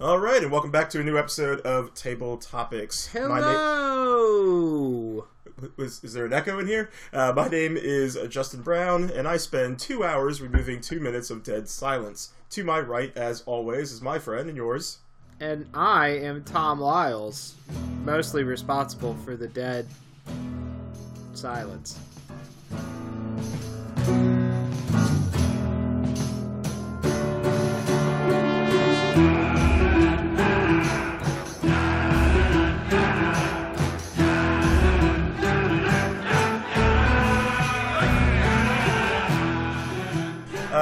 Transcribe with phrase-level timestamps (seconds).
[0.00, 3.12] All right, and welcome back to a new episode of Table Topics.
[3.14, 5.26] My na- Hello.
[5.76, 6.88] was, is there an echo in here?
[7.12, 11.42] Uh, my name is Justen Brown, and I spend two hours removing two minutes of
[11.42, 12.32] dead silence.
[12.50, 15.00] To my right, as always, is my friend and yours.
[15.38, 17.56] And I am Tom Lyles,
[18.02, 19.86] mostly responsible for the dead
[21.34, 21.98] silence.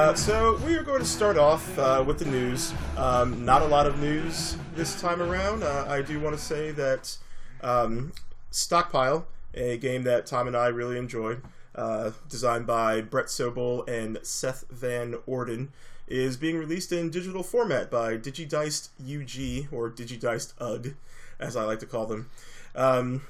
[0.09, 2.73] Uh, so we are going to start off uh, with the news.
[2.97, 5.63] Um, not a lot of news this time around.
[5.63, 7.15] Uh, I do want to say that
[7.61, 8.15] um,
[8.51, 11.37] Stockpile, a game that Tom and I really enjoy,
[11.75, 15.73] uh, designed by Brett Sobel and Seth Van Orden,
[16.07, 20.95] is being released in digital format by Digidiced UG or Digidiced UG,
[21.39, 22.31] as I like to call them.
[22.75, 23.25] Um,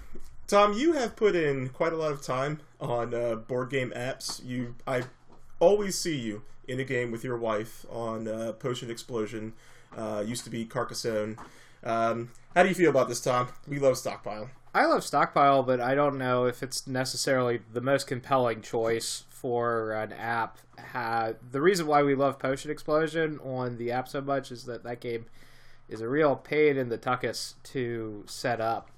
[0.47, 4.41] Tom, you have put in quite a lot of time on uh, board game apps.
[4.47, 5.03] You, I
[5.59, 9.55] always see you in a game with your wife on uh, Potion Explosion.
[9.97, 11.39] Uh, used to be Carcassonne.
[11.83, 13.49] Um, how do you feel about this, Tom?
[13.67, 14.51] We love Stockpile.
[14.75, 19.93] I love Stockpile, but I don't know if it's necessarily the most compelling choice for
[19.93, 20.59] an app.
[21.51, 25.01] The reason why we love Potion Explosion on the app so much is that that
[25.01, 25.27] game
[25.89, 28.91] is a real pain in the tuckus to set up.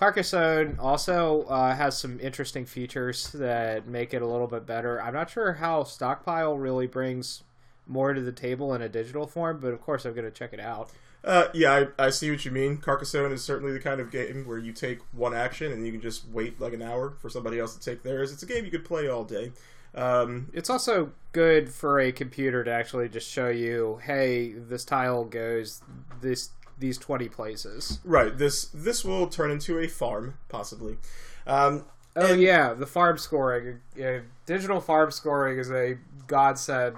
[0.00, 4.98] Carcassonne also uh, has some interesting features that make it a little bit better.
[5.02, 7.42] I'm not sure how Stockpile really brings
[7.86, 10.54] more to the table in a digital form, but of course I'm going to check
[10.54, 10.88] it out.
[11.22, 12.78] Uh, yeah, I, I see what you mean.
[12.78, 16.00] Carcassonne is certainly the kind of game where you take one action and you can
[16.00, 18.32] just wait like an hour for somebody else to take theirs.
[18.32, 19.52] It's a game you could play all day.
[19.94, 25.24] Um, It's also good for a computer to actually just show you, hey, this tile
[25.24, 25.82] goes
[26.22, 28.00] this these 20 places.
[28.04, 28.36] right.
[28.36, 30.98] This this will turn into a farm possibly.
[31.46, 31.84] Um,
[32.16, 33.80] Oh And- yeah, the farm scoring.
[33.96, 36.96] Uh, digital farm scoring is a godsend.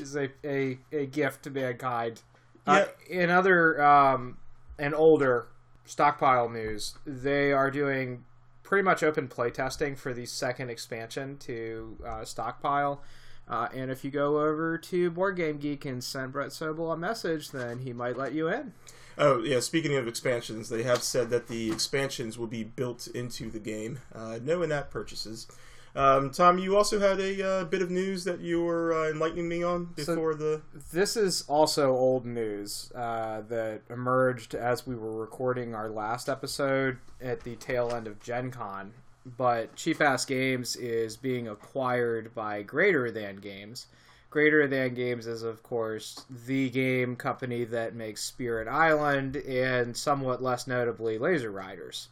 [0.00, 2.22] Is a, a, a gift to mankind.
[2.66, 4.38] Uh, in other um,
[4.78, 5.46] and older
[5.84, 8.24] stockpile news, they are doing
[8.62, 13.02] pretty much open playtesting for the second expansion to uh, stockpile.
[13.50, 16.96] Uh, and if you go over to Board Game Geek and send Brett Sobel a
[16.96, 18.72] message, then he might let you in.
[19.18, 23.50] Oh yeah, speaking of expansions, they have said that the expansions will be built into
[23.50, 23.98] the game.
[24.14, 25.48] Uh, no in-app purchases.
[25.94, 29.48] Um, Tom, you also had a uh, bit of news that you were uh, enlightening
[29.48, 30.62] me on before the.
[30.92, 36.98] This is also old news uh, that emerged as we were recording our last episode
[37.20, 38.92] at the tail end of Gen Con.
[39.24, 43.86] But Cheapass Games is being acquired by Greater Than Games.
[44.30, 50.42] Greater Than Games is, of course, the game company that makes Spirit Island and, somewhat
[50.42, 52.08] less notably, Lazer Ryderz,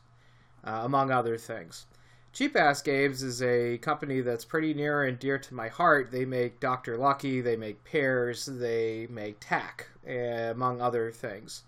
[0.64, 1.86] uh, among other things.
[2.34, 6.10] Cheapass Games is a company that's pretty near and dear to my heart.
[6.10, 6.96] They make Dr.
[6.96, 11.62] Lucky, they make Pairs, they make Tak, among other things.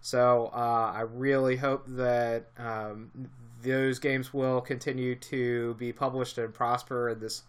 [0.00, 3.10] So uh, I really hope that um,
[3.64, 7.42] those games will continue to be published and prosper in this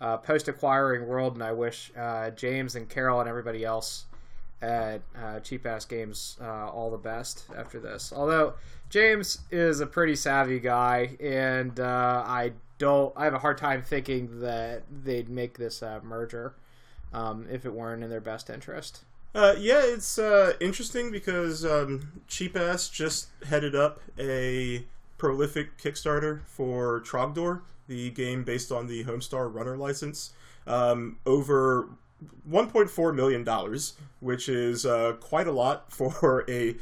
[0.00, 1.34] uh, post acquiring world.
[1.34, 4.04] And I wish uh, James and Carol and everybody else
[4.60, 8.12] at uh, Cheapass Games uh, all the best after this.
[8.14, 8.54] Although
[8.90, 13.82] James is a pretty savvy guy, and uh, I don't, I have a hard time
[13.82, 16.54] thinking that they'd make this merger
[17.12, 19.04] um, if it weren't in their best interest.
[19.34, 24.84] Uh, yeah, it's uh, interesting because um, Cheapass just headed up a
[25.20, 30.32] prolific Kickstarter for Trogdor, the game based on the Homestar Runner license,
[30.66, 31.90] um, over
[32.50, 36.76] 1.4 million dollars, which is uh, quite a lot for a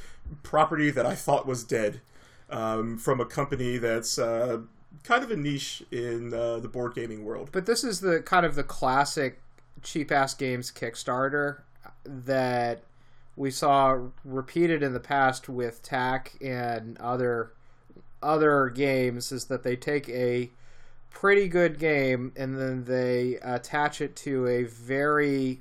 [0.44, 2.00] property that I thought was dead
[2.48, 4.58] um, from a company that's uh,
[5.02, 7.50] kind of a niche in uh, the board gaming world.
[7.50, 9.40] But this is the kind of the classic
[9.82, 11.62] Cheapass games Kickstarter
[12.04, 12.82] that
[13.34, 17.50] we saw repeated in the past with Tak and other
[18.22, 20.50] other games is that they take a
[21.10, 25.60] pretty good game and then they attach it to a very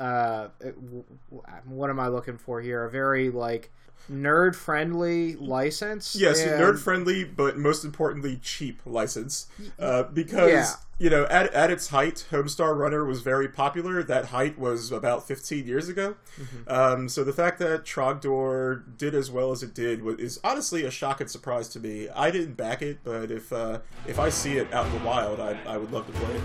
[0.00, 0.48] uh
[1.64, 2.84] what am I looking for here?
[2.84, 3.70] A very like
[4.10, 6.16] nerd friendly license.
[6.16, 9.46] Yes, and- nerd friendly, but most importantly, cheap license.
[9.78, 10.72] Uh, because Yeah.
[10.98, 14.02] you know, at at its height, Homestar Runner was very popular.
[14.02, 16.16] That height was about 15 years ago.
[16.40, 16.70] Mm-hmm.
[16.72, 20.84] Um, so the fact that Trogdor did as well as it did was, is honestly
[20.84, 22.08] a shock and surprise to me.
[22.08, 25.38] I didn't back it, but if uh, if I see it out in the wild,
[25.40, 26.42] I, I would love to play it.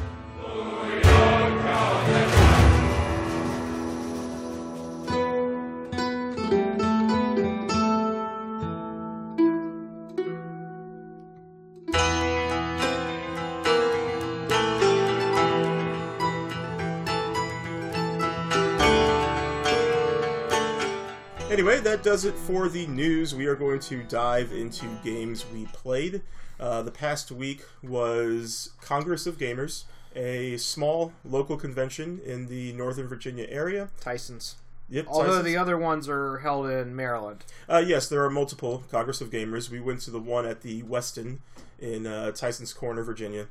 [21.63, 23.33] Anyway, that does it for the news.
[23.33, 26.21] We are going to dive into games we played.
[26.60, 33.07] Uh, the past week was Congress of Gamers, a small local convention in the Northern
[33.07, 33.88] Virginia area.
[34.01, 34.56] Tyson's.
[34.89, 35.45] Yep, Although Tyson's.
[35.45, 37.45] the other ones are held in Maryland.
[37.69, 39.69] Uh, yes, there are multiple Congress of Gamers.
[39.69, 41.38] We went to the one at the Westin
[41.80, 43.48] in uh, Tyson's Corner, Virginia,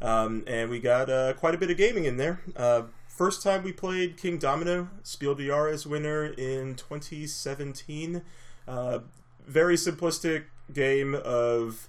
[0.00, 2.38] um, and we got uh, quite a bit of gaming in there.
[3.16, 8.20] First time we played Kingdomino, Spiel des Jahres winner in 2017.
[8.68, 8.98] Uh,
[9.46, 11.88] very simplistic game of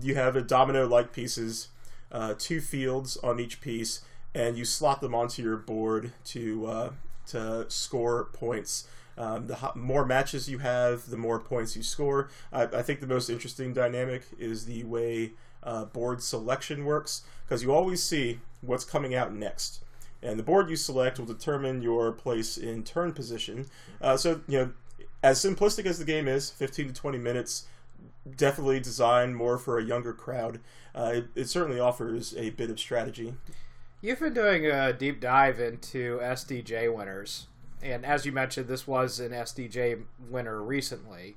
[0.00, 1.68] you have a domino-like pieces,
[2.10, 6.90] uh, two fields on each piece, and you slot them onto your board to uh,
[7.26, 8.88] to score points.
[9.18, 12.30] Um, the more matches you have, the more points you score.
[12.50, 15.32] I, I think the most interesting dynamic is the way
[15.62, 19.83] uh, board selection works because you always see what's coming out next,
[20.24, 23.66] and the board you select will determine your place in turn position.
[24.00, 24.72] Uh, so you know,
[25.22, 27.66] as simplistic as the game is, 15 to 20 minutes,
[28.36, 30.60] definitely designed more for a younger crowd.
[30.94, 33.34] Uh, it, it certainly offers a bit of strategy.
[34.00, 37.46] You've been doing a deep dive into SDJ winners,
[37.82, 41.36] and as you mentioned, this was an SDJ winner recently.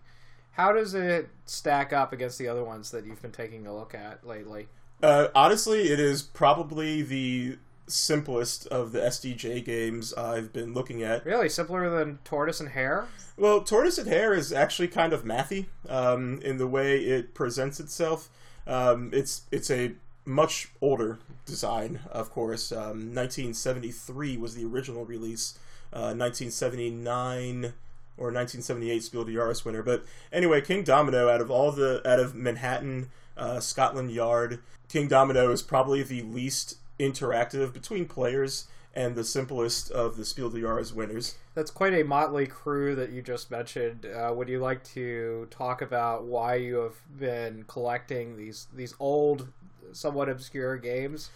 [0.51, 3.93] How does it stack up against the other ones that you've been taking a look
[3.93, 4.67] at lately?
[5.01, 7.57] Uh, honestly, it is probably the
[7.87, 11.25] simplest of the SDJ games I've been looking at.
[11.25, 13.07] Really simpler than Tortoise and Hare?
[13.37, 17.79] Well, Tortoise and Hare is actually kind of mathy um, in the way it presents
[17.79, 18.29] itself.
[18.65, 19.93] Um, it's it's a
[20.25, 22.71] much older design, of course.
[22.71, 25.57] Um, 1973 was the original release.
[25.93, 27.73] Uh, 1979
[28.17, 29.81] or 1978 Spiel Jahres winner.
[29.81, 34.59] But anyway, Kingdomino out of all the out of Manhattan, uh, Scotland Yard,
[34.89, 40.59] Kingdomino is probably the least interactive between players and the simplest of the Spiel des
[40.59, 41.35] Jahres winners.
[41.53, 44.05] That's quite a motley crew that you just mentioned.
[44.05, 49.49] Uh, would you like to talk about why you have been collecting these these old,
[49.91, 51.29] somewhat obscure games?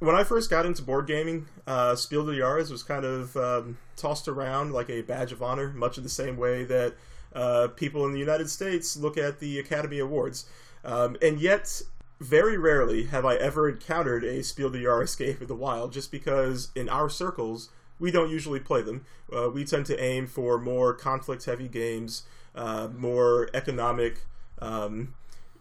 [0.00, 3.78] when I first got into board gaming, uh, Spiel des Jahres was kind of um,
[3.96, 6.94] tossed around like a badge of honor, much in the same way that
[7.34, 10.46] uh, people in the United States look at the Academy Awards.
[10.84, 11.82] Um, and yet,
[12.20, 16.10] very rarely have I ever encountered a Spiel des Jahres game in the wild, just
[16.10, 19.04] because in our circles, we don't usually play them.
[19.34, 22.22] Uh, we tend to aim for more conflict heavy games,
[22.54, 24.20] uh, more economic,
[24.60, 25.14] um,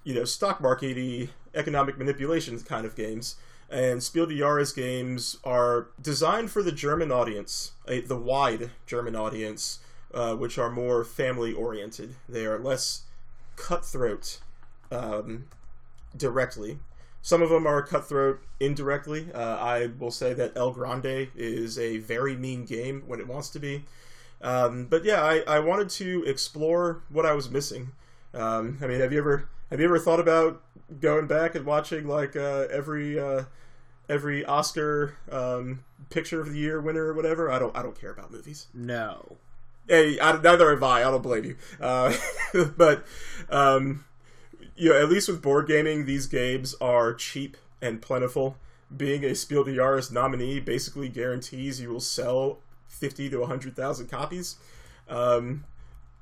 [0.03, 3.35] you know, stock market economic manipulation kind of games
[3.69, 9.79] and Spiel des Jahres games are designed for the German audience, the wide German audience,
[10.13, 12.15] uh, which are more family oriented.
[12.29, 13.03] They are less
[13.55, 14.39] cutthroat
[14.91, 15.45] um,
[16.15, 16.79] directly.
[17.21, 19.27] Some of them are cutthroat indirectly.
[19.33, 23.49] Uh, I will say that El Grande is a very mean game when it wants
[23.49, 23.83] to be.
[24.41, 27.91] Um, but yeah, I, I wanted to explore what I was missing.
[28.33, 30.61] Um, I mean, have you ever have you ever thought about
[30.99, 33.43] going back and watching like uh, every uh,
[34.07, 37.51] every Oscar um, picture of the year winner or whatever?
[37.51, 38.67] I don't I don't care about movies.
[38.73, 39.37] No.
[39.87, 40.99] Hey, I, neither have I.
[40.99, 41.55] I don't blame you.
[41.79, 42.13] Uh,
[42.77, 43.05] but
[43.49, 44.03] um,
[44.77, 48.57] you know, at least with board gaming, these games are cheap and plentiful.
[48.95, 54.07] Being a Spiel des Jahres nominee basically guarantees you will sell fifty to hundred thousand
[54.07, 54.55] copies.
[55.09, 55.65] Um,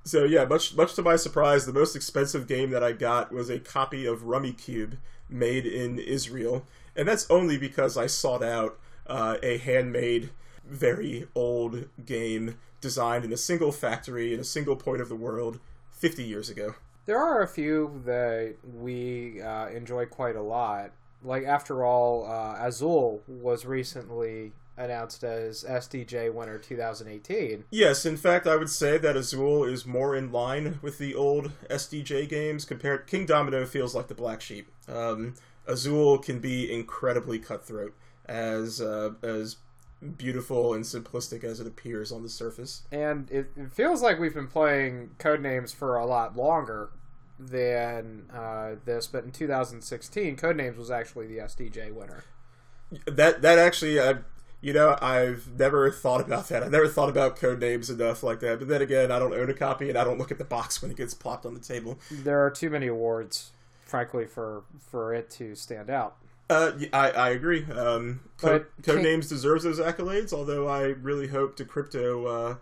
[0.04, 3.50] so yeah, much much to my surprise, the most expensive game that I got was
[3.50, 4.98] a copy of Rummikub
[5.30, 10.30] made in Israel, and that's only because I sought out uh, a handmade,
[10.66, 15.60] very old game designed in a single factory in a single point of the world
[15.92, 16.76] 50 years ago.
[17.06, 20.92] There are a few that we uh, enjoy quite a lot.
[21.24, 27.66] Like, after all, uh, Azul was recently announced as SDJ winner 2018.
[27.70, 31.52] Yes, in fact, I would say that Azul is more in line with the old
[31.70, 33.08] SDJ games compared.
[33.08, 34.68] Kingdomino feels like the black sheep.
[34.88, 35.36] Um,
[35.68, 37.96] Azul can be incredibly cutthroat,
[38.28, 39.58] as uh, as
[40.18, 42.84] beautiful and simplistic as it appears on the surface.
[42.92, 46.90] And it, it feels like we've been playing Codenames for a lot longer
[47.40, 52.24] than uh, this, but in 2016, Codenames was actually the SDJ winner.
[53.08, 54.16] That that actually, uh,
[54.62, 56.64] you know, I've never thought about that.
[56.64, 58.60] I've never thought about code names enough like that.
[58.60, 60.82] But then again, I don't own a copy, and I don't look at the box
[60.82, 62.00] when it gets plopped on the table.
[62.10, 63.52] There are too many awards,
[63.84, 66.18] frankly, for for it to stand out.
[66.50, 67.66] Uh, I, I agree.
[67.66, 70.32] Um, code, But code King- names deserves those accolades.
[70.32, 72.60] Although I really hope Decrypto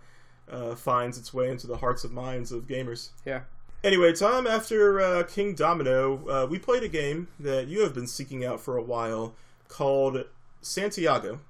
[0.50, 3.10] uh, uh, finds its way into the hearts and minds of gamers.
[3.26, 3.42] Yeah.
[3.84, 8.46] Anyway, Tom, after uh, Kingdomino, uh, we played a game that you have been seeking
[8.46, 9.36] out for a while
[9.68, 10.24] called
[10.62, 11.42] Santiago.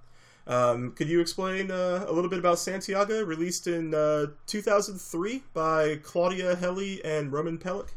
[0.48, 5.98] Um, could you explain uh, a little bit about Santiago, released in uh, 2003 by
[5.98, 7.90] Claudia Hely and Roman Pelek?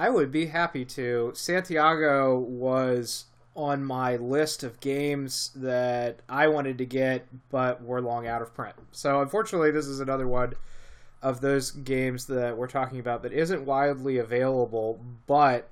[0.00, 1.30] I would be happy to.
[1.36, 8.26] Santiago was on my list of games that I wanted to get, but were long
[8.26, 8.74] out of print.
[8.90, 10.54] So unfortunately, this is another one
[11.26, 15.68] of those games that we're talking about that isn't widely available, but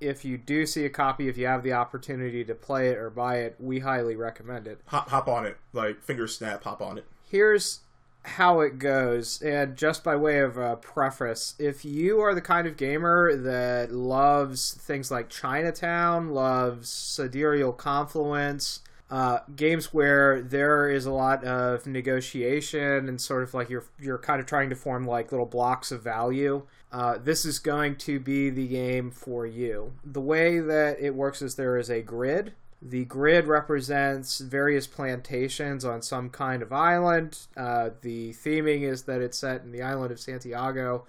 [0.00, 3.08] if you do see a copy, if you have the opportunity to play it or
[3.08, 4.80] buy it, we highly recommend it.
[4.86, 7.04] Hop, hop on it, like finger snap, hop on it.
[7.30, 7.80] Here's
[8.24, 12.66] how it goes, and just by way of a preface, if you are the kind
[12.66, 21.06] of gamer that loves things like Chinatown, loves Sidereal Confluence, uh, games where there is
[21.06, 25.06] a lot of negotiation and sort of like you're you're kind of trying to form
[25.06, 26.66] like little blocks of value.
[26.90, 29.92] Uh, this is going to be the game for you.
[30.04, 32.54] The way that it works is there is a grid.
[32.82, 37.38] The grid represents various plantations on some kind of island.
[37.56, 41.06] Uh, the theming is that it's set in the island of Santiago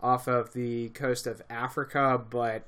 [0.00, 2.66] off of the coast of Africa, but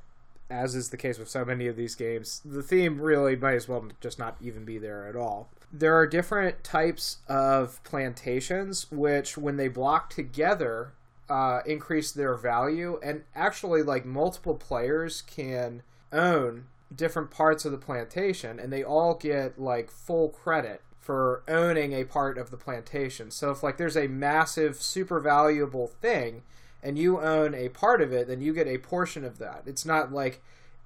[0.50, 3.68] as is the case with so many of these games, the theme really might as
[3.68, 5.48] well just not even be there at all.
[5.72, 10.92] There are different types of plantations, which, when they block together,
[11.28, 12.98] uh, increase their value.
[13.02, 16.64] And actually, like multiple players can own
[16.94, 22.04] different parts of the plantation, and they all get like full credit for owning a
[22.04, 23.30] part of the plantation.
[23.30, 26.42] So if like there's a massive, super valuable thing
[26.82, 29.62] and you own a part of it, then you get a portion of that.
[29.66, 30.42] It's not like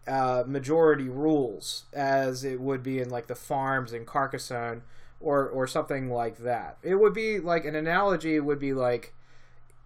[0.06, 4.82] uh, majority rules as it would be in like the farms in Carcassonne
[5.20, 6.76] or or something like that.
[6.82, 9.14] It would be like an analogy would be like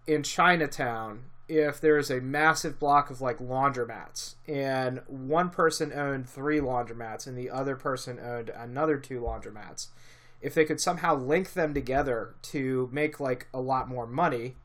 [0.07, 6.61] in Chinatown if there's a massive block of like laundromats and one person owned three
[6.61, 9.89] laundromats and the other person owned another two laundromats
[10.43, 14.57] if they could somehow link them together to make like a lot more money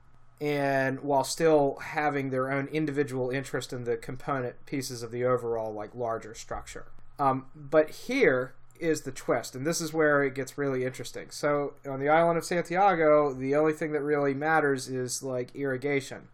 [0.42, 5.74] and while still having their own individual interest in the component pieces of the overall
[5.74, 6.88] like larger structure.
[7.20, 11.30] Um, but here is the twist, and this is where it gets really interesting.
[11.30, 16.28] So on the island of Santiago, the only thing that really matters is like irrigation.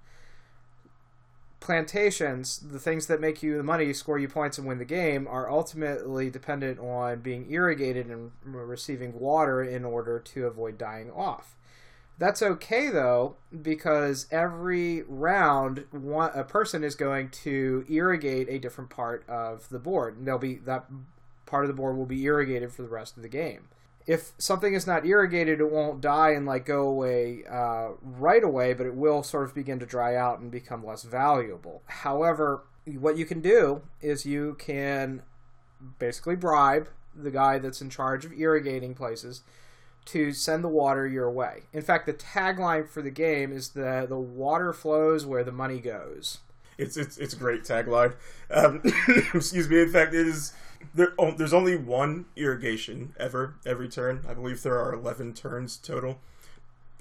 [1.60, 5.28] Plantations, the things that make you the money, score you points, and win the game,
[5.28, 11.56] are ultimately dependent on being irrigated and receiving water in order to avoid dying off.
[12.20, 18.90] That's okay though, because every round, one, a person is going to irrigate a different
[18.90, 20.18] part of the board.
[20.18, 20.86] And they'll be that
[21.46, 23.70] part of the board will be irrigated for the rest of the game.
[24.06, 28.74] If something is not irrigated, it won't die and like go away uh, right away,
[28.74, 31.84] but it will sort of begin to dry out and become less valuable.
[31.86, 35.22] However, what you can do is you can
[36.00, 39.44] basically bribe the guy that's in charge of irrigating places
[40.12, 41.64] to send the water your way.
[41.72, 45.80] In fact, the tagline for the game is the the water flows where the money
[45.80, 46.40] goes.
[46.78, 48.16] It's it's it's a great tagline.
[48.50, 48.82] Um,
[49.34, 49.82] excuse me.
[49.82, 50.54] In fact, it is
[50.96, 51.14] there.
[51.20, 54.26] Oh, there's only one irrigation ever every turn.
[54.28, 56.20] I believe there are eleven turns total.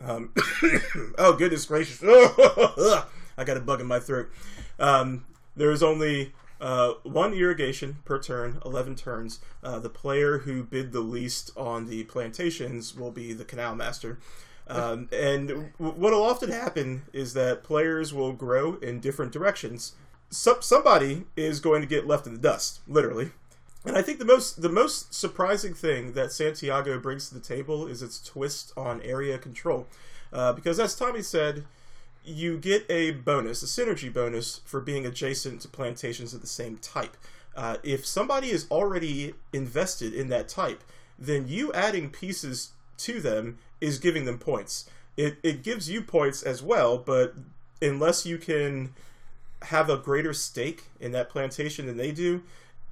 [0.03, 0.33] Um,
[1.19, 2.03] oh goodness gracious!
[2.03, 4.31] I got a bug in my throat.
[4.79, 5.25] Um,
[5.57, 9.41] there is only uh, one irrigation per turn, 11 turns.
[9.63, 14.19] Uh, the player who bid the least on the plantations will be the canal master.
[14.67, 19.93] Um, and what will often happen is that players will grow in different directions.
[20.31, 23.31] So- somebody is going to get left in the dust, literally.
[23.85, 27.87] And I think the most the most surprising thing that Santiago brings to the table
[27.87, 29.87] is its twist on area control,
[30.33, 31.65] uh, because as Tommy said,
[32.29, 36.79] you get a bonus, a synergy bonus, for being adjacent to plantations of the same
[36.79, 37.17] type.
[37.57, 40.85] Uh, if somebody is already invested in that type,
[41.19, 44.89] then you adding pieces to them is giving them points.
[45.17, 47.35] It, it gives you points as well, but
[47.83, 48.95] unless you can
[49.63, 52.43] have a greater stake in that plantation than they do,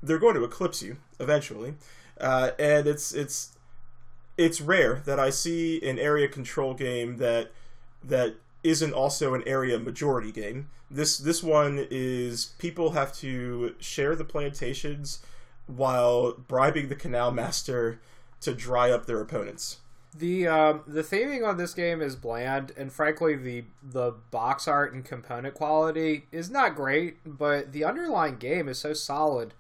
[0.03, 1.75] they're going to eclipse you eventually.
[2.21, 3.53] Uh, and it's it's
[4.37, 7.53] it's rare that I see an area control game that
[8.03, 10.69] that isn't also an area majority game.
[10.91, 15.21] This this one is people have to share the plantations
[15.67, 18.01] while bribing the canal master
[18.41, 19.79] to dry up their opponents.
[20.19, 24.93] The um, the theming on this game is bland, and frankly, the the box art
[24.93, 27.17] and component quality is not great.
[27.25, 29.55] But the underlying game is so solid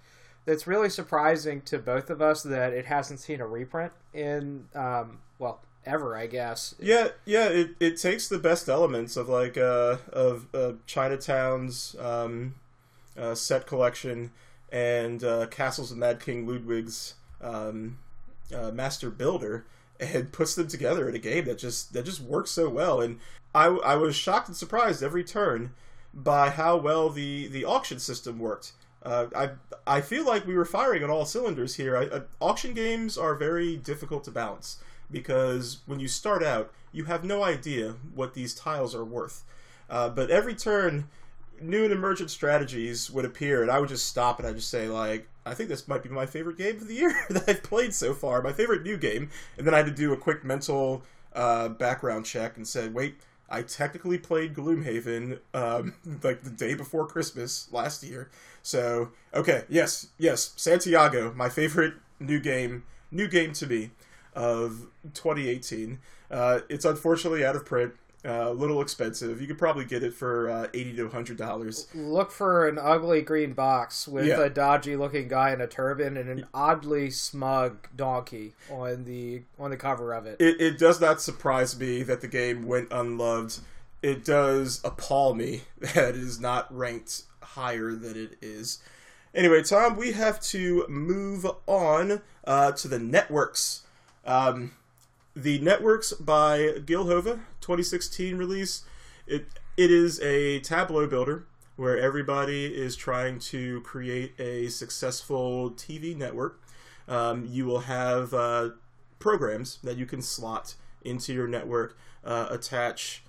[0.46, 5.18] that's really surprising to both of us that it hasn't seen a reprint in um,
[5.38, 6.74] well ever, I guess.
[6.78, 7.46] Yeah, yeah.
[7.46, 12.56] It, it takes the best elements of like uh, of uh, Chinatown's um,
[13.16, 14.32] uh, set collection
[14.70, 17.98] and uh, Castles of Mad King Ludwig's um,
[18.54, 19.66] uh, Master Builder
[20.00, 23.00] and puts them together in a game that just that just works so well.
[23.00, 23.20] And
[23.54, 25.72] I, I was shocked and surprised every turn
[26.12, 28.72] by how well the the auction system worked.
[29.02, 29.50] Uh, I
[29.86, 31.96] I feel like we were firing on all cylinders here.
[31.96, 34.78] I, uh, auction games are very difficult to balance
[35.10, 39.44] because when you start out, you have no idea what these tiles are worth.
[39.88, 41.08] Uh, but every turn,
[41.60, 44.88] new and emergent strategies would appear, and I would just stop and I just say
[44.88, 47.94] like, I think this might be my favorite game of the year that I've played
[47.94, 49.30] so far, my favorite new game.
[49.56, 51.02] And then I had to do a quick mental
[51.34, 53.16] uh, background check and said, wait,
[53.48, 58.30] I technically played Gloomhaven um, like the day before Christmas last year.
[58.62, 63.90] So okay, yes, yes, Santiago, my favorite new game, new game to me
[64.36, 65.98] of 2018.
[66.30, 67.94] Uh, it's unfortunately out of print.
[68.24, 69.40] Uh, a little expensive.
[69.40, 71.86] You could probably get it for uh, eighty to hundred dollars.
[71.94, 74.40] Look for an ugly green box with Yeah.
[74.40, 79.70] a dodgy looking guy in a turban and an oddly smug donkey on the on
[79.70, 80.40] the cover of it.
[80.40, 83.60] It, it does not surprise me that the game went unloved.
[84.02, 88.80] It does appall me that it is not ranked higher than it is.
[89.36, 93.82] Anyway, Tom, we have to move on uh, to the networks.
[94.26, 94.72] Um,
[95.34, 98.82] the networks by Gil Hova 2016 release.
[99.26, 106.16] It it is a tableau builder where everybody is trying to create a successful TV
[106.16, 106.60] network.
[107.06, 108.70] Um, you will have uh,
[109.18, 113.22] programs that you can slot into your network, uh, attach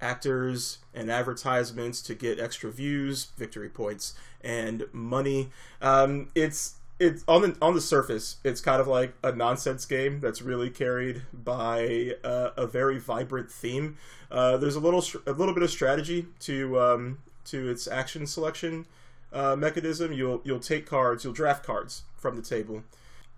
[0.00, 5.50] actors and advertisements to get extra views, victory points, and money.
[5.82, 10.20] Um, it's it's on the on the surface, it's kind of like a nonsense game
[10.20, 13.96] that's really carried by uh, a very vibrant theme.
[14.30, 18.86] Uh, there's a little a little bit of strategy to um, to its action selection
[19.32, 20.12] uh, mechanism.
[20.12, 22.82] You'll you'll take cards, you'll draft cards from the table.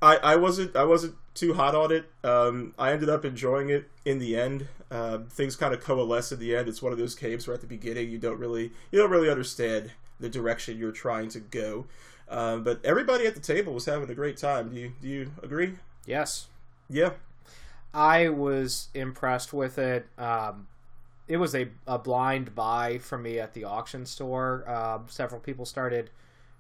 [0.03, 2.11] I, I wasn't I wasn't too hot on it.
[2.25, 4.69] Um, I ended up enjoying it in the end.
[4.91, 6.69] Uh, things kind of coalesce in the end.
[6.69, 9.31] It's one of those games where at the beginning you don't really you don't really
[9.31, 11.87] understand the direction you're trying to go.
[12.29, 14.71] Uh, but everybody at the table was having a great time.
[14.71, 15.75] Do you do you agree?
[16.07, 16.47] Yes,
[16.89, 17.11] Yeah.
[17.93, 20.07] I was impressed with it.
[20.17, 20.69] Um,
[21.27, 24.69] it was a, a blind buy for me at the auction store.
[24.71, 26.11] Um, several people started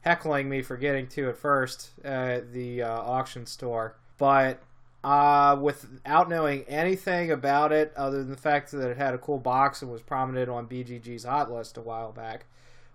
[0.00, 4.60] heckling me for getting to it first at the uh, auction store, but
[5.04, 9.38] uh, without knowing anything about it other than the fact that it had a cool
[9.38, 12.44] box and was prominent on BGG's hot list a while back,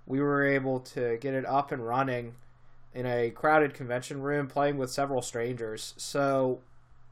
[0.07, 2.35] we were able to get it up and running
[2.93, 5.93] in a crowded convention room playing with several strangers.
[5.97, 6.59] So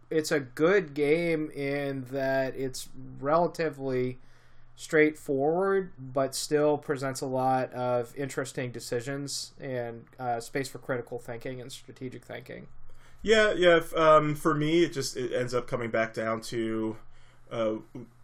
[0.10, 4.20] it's a good game in that it's relatively
[4.76, 11.62] straightforward, but still presents a lot of interesting decisions and uh, space for critical thinking
[11.62, 12.68] and strategic thinking.
[13.22, 13.80] Yeah, yeah.
[13.96, 16.98] Um, for me, it just it ends up coming back down to
[17.52, 17.76] uh,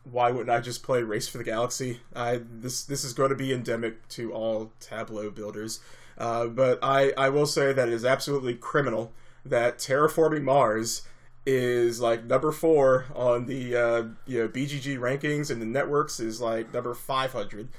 [0.03, 1.99] why wouldn't I just play Race for the Galaxy?
[2.15, 5.79] I this this is going to be endemic to all Tableau builders.
[6.17, 9.11] Uh, but I I will say that it is absolutely criminal
[9.45, 11.03] that terraforming Mars
[11.45, 16.41] is like number four on the uh, you know BGG rankings, and the networks is
[16.41, 17.69] like number five hundred.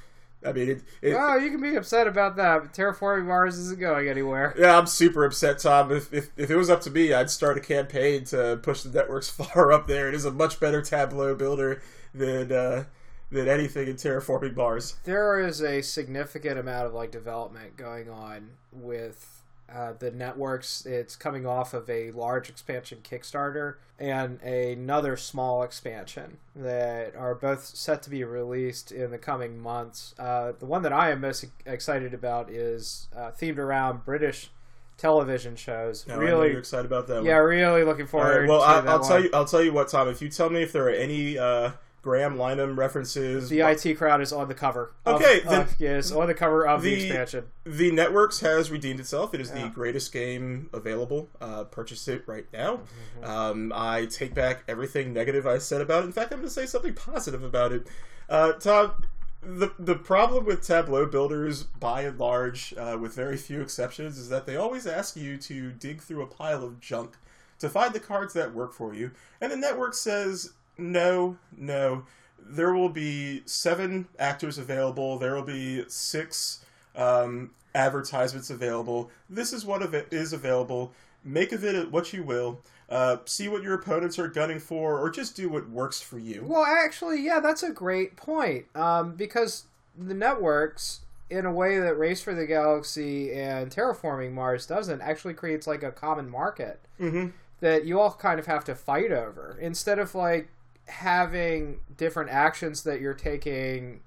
[0.44, 2.62] I mean, it, it, Oh, you can be upset about that.
[2.62, 4.54] But Terraforming Mars isn't going anywhere.
[4.56, 5.92] yeah, I'm super upset, Tom.
[5.92, 8.90] If, if if it was up to me, I'd start a campaign to push the
[8.90, 10.08] networks far up there.
[10.08, 11.82] It is a much better Tableau builder
[12.14, 12.84] than uh,
[13.30, 14.96] than anything in terraforming Mars.
[15.04, 19.42] There is a significant amount of like development going on with
[19.72, 20.84] uh, the networks.
[20.84, 27.64] It's coming off of a large expansion Kickstarter and another small expansion that are both
[27.64, 30.14] set to be released in the coming months.
[30.18, 34.50] Uh, the one that I am most excited about is uh, themed around British
[34.96, 36.06] television shows.
[36.06, 37.22] Know really, you're excited about that.
[37.24, 37.44] yeah, one.
[37.44, 38.40] really looking forward.
[38.40, 39.30] right, well, to I, that I'll tell you.
[39.32, 40.08] I'll tell you what, Tom.
[40.08, 44.20] If you tell me if there are any uh, Graham Linehan references, The IT crowd
[44.22, 44.92] is on the cover.
[45.06, 47.44] Okay, of, then- yes, on the cover of the, the- expansion.
[47.64, 49.34] the networks has redeemed itself.
[49.34, 49.64] It is Yeah.
[49.64, 51.28] the greatest game available.
[51.40, 52.76] Uh, purchase it right now.
[53.20, 53.24] Mm-hmm.
[53.24, 56.06] Um, I take back everything negative I said about it.
[56.06, 57.86] In fact, I'm going to say something positive about it.
[58.28, 59.04] Uh, Tom,
[59.42, 64.28] the the problem with Tableau builders, by and large, uh, with very few exceptions, is
[64.28, 67.16] that they always ask you to dig through a pile of junk
[67.58, 69.10] to find the cards that work for you,
[69.40, 72.04] and the network says no, no.
[72.38, 75.18] There will be seven actors available.
[75.18, 76.64] There will be six
[76.96, 79.10] um, advertisements available.
[79.28, 80.92] This is what is available.
[81.22, 82.60] Make of it what you will.
[82.88, 86.42] Uh, see what your opponents are gunning for, or just do what works for you.
[86.44, 88.64] Well, actually, yeah, that's a great point.
[88.74, 89.66] Um, because
[89.96, 95.34] the networks, in a way that Race for the Galaxy and Terraforming Mars doesn't, actually
[95.34, 96.80] creates like a common market.
[96.98, 97.28] hmm
[97.60, 100.48] that you all kind of have to fight over instead of like
[100.90, 104.00] having different actions that you're taking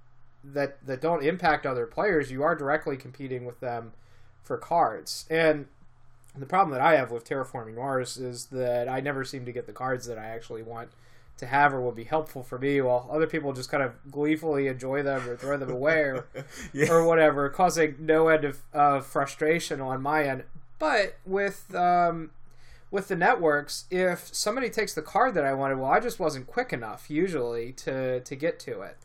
[0.43, 2.31] that that don't impact other players.
[2.31, 3.93] You are directly competing with them
[4.43, 5.67] for cards and.
[6.35, 9.67] The problem that I have with terraforming Mars is that I never seem to get
[9.67, 10.89] the cards that I actually want
[11.37, 14.65] to have or will be helpful for me, while other people just kind of gleefully
[14.65, 16.25] enjoy them or throw them away or,
[16.73, 16.89] Yeah.
[16.89, 20.45] or whatever, causing no end of, of frustration on my end.
[20.79, 22.31] But with um,
[22.93, 26.45] with the networks, if somebody takes the card that I wanted, well, I just wasn't
[26.45, 28.97] quick enough usually to to get to it.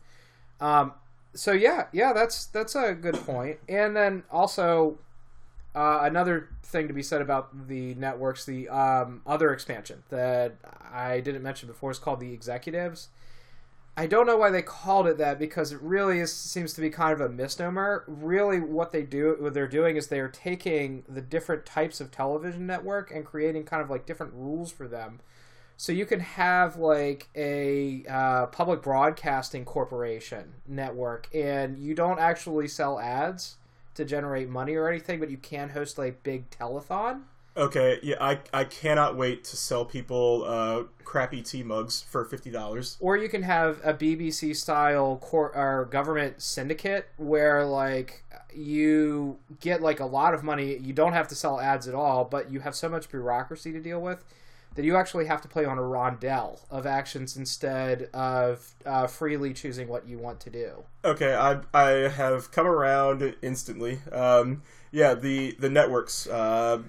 [0.61, 0.93] Um,
[1.33, 3.57] so yeah, yeah, that's that's a good point.
[3.67, 4.99] And then also
[5.73, 10.53] uh, another thing to be said about the networks, the um, other expansion that
[10.93, 13.09] I didn't mention before is called the Executives.
[13.99, 16.89] I don't know why they called it that because it really is, seems to be
[16.89, 18.05] kind of a misnomer.
[18.07, 22.09] Really, what they do, what they're doing is they are taking the different types of
[22.09, 25.19] television network and creating kind of like different rules for them.
[25.75, 32.69] So you can have like a uh, public broadcasting corporation network, and you don't actually
[32.69, 33.57] sell ads
[33.95, 37.23] to generate money or anything, but you can host like big telethon.
[37.59, 42.49] Okay, yeah, I, I cannot wait to sell people uh, crappy tea mugs for fifty
[42.49, 42.95] dollars.
[43.01, 48.23] Or you can have a BBC style court or government syndicate where like
[48.55, 50.77] you get like a lot of money.
[50.77, 53.81] You don't have to sell ads at all, but you have so much bureaucracy to
[53.81, 54.23] deal with
[54.75, 59.53] that you actually have to play on a rondel of actions instead of uh, freely
[59.53, 60.83] choosing what you want to do.
[61.03, 63.99] Okay, I I have come around instantly.
[64.13, 66.83] Um, yeah, the the networks uh,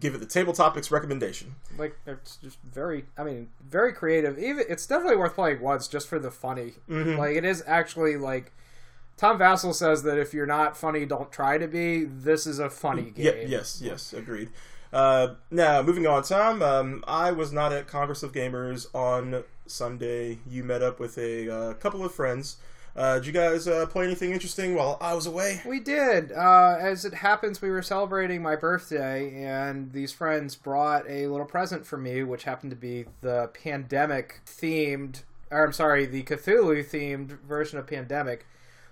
[0.00, 1.54] give it the table topics recommendation.
[1.78, 4.38] Like it's just very, I mean, very creative.
[4.38, 6.74] Even it's definitely worth playing once just for the funny.
[6.88, 7.18] Mhm.
[7.18, 8.52] Like it is actually like.
[9.16, 12.04] Tom Vasel says that if you're not funny, don't try to be.
[12.04, 13.36] This is a funny game.
[13.36, 14.50] Ye- yes, yes, agreed.
[14.92, 16.62] Uh, now, moving on, Tom.
[16.62, 20.38] Um, I was not at Congress of Gamers on Sunday.
[20.48, 22.56] You met up with a uh, couple of friends.
[22.96, 25.60] Uh, did you guys uh, play anything interesting while I was away?
[25.66, 26.30] We did.
[26.30, 31.46] Uh, as it happens, we were celebrating my birthday, and these friends brought a little
[31.46, 36.84] present for me, which happened to be the pandemic themed, or I'm sorry, the Cthulhu
[36.84, 38.46] themed version of Pandemic.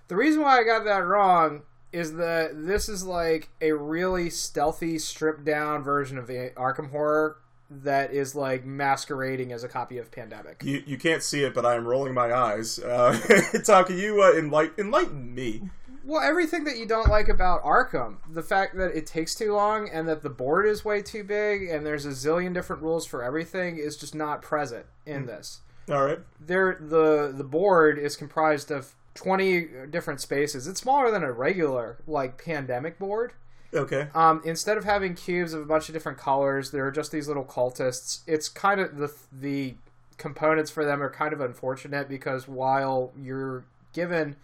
[0.09, 1.61] The reason why I got that wrong
[1.93, 7.37] is that this is like a really stealthy, stripped down version of the Arkham Horror
[7.81, 10.61] that is like masquerading as a copy of Pandemic.
[10.63, 12.79] You you can't see it, but I am rolling my eyes.
[12.79, 13.17] Uh,
[13.65, 15.63] Tom, can you uh, enlighten, enlighten me?
[16.05, 19.89] Well, everything that you don't like about Arkham, the fact that it takes too long
[19.89, 23.23] and that the board is way too big and there's a zillion different rules for
[23.23, 25.61] everything is just not present in this.
[25.89, 26.19] All right.
[26.39, 30.67] There the the board is comprised of 20 different spaces.
[30.67, 33.33] It's smaller than a regular like pandemic board.
[33.73, 34.07] Okay.
[34.13, 37.27] Um, instead of having cubes of a bunch of different colors, there are just these
[37.27, 38.21] little cultists.
[38.27, 39.75] It's kind of the the
[40.17, 44.35] components for them are kind of unfortunate because while you're given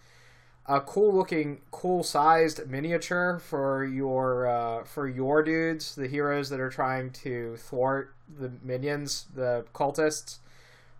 [0.66, 6.60] a cool looking, cool sized miniature for your uh, for your dudes, the heroes that
[6.60, 10.38] are trying to thwart the minions, the cultists.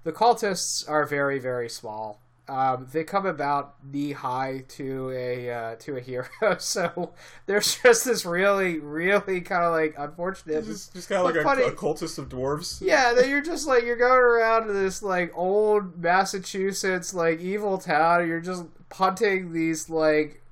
[0.02, 2.20] The cultists are very very small.
[2.50, 6.26] Um, they come about knee high to a uh, to a hero,
[6.58, 7.12] so
[7.46, 10.64] there's just this really really kind of like unfortunate.
[10.64, 11.62] Just, just kind of like a, funny.
[11.62, 12.80] a cultist of dwarves.
[12.80, 17.78] Yeah, that you're just like you're going around to this like old Massachusetts like evil
[17.78, 18.22] town.
[18.22, 20.42] And you're just punting these like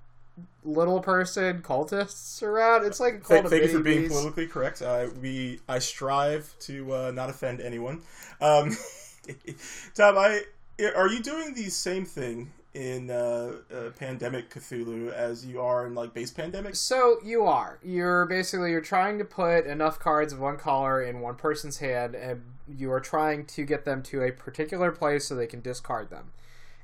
[0.62, 2.86] little person cultists around.
[2.86, 4.82] It's like a cult Thank, thank you for being politically correct.
[4.82, 8.02] Uh, we I strive to uh, not offend anyone.
[8.40, 8.76] Um,
[9.96, 10.42] Tom, I
[10.96, 15.94] are you doing the same thing in uh, uh, Pandemic Cthulhu as you are in
[15.94, 16.76] like base Pandemic?
[16.76, 17.78] So you are.
[17.82, 22.14] You're basically you're trying to put enough cards of one color in one person's hand,
[22.14, 26.10] and you are trying to get them to a particular place so they can discard
[26.10, 26.30] them.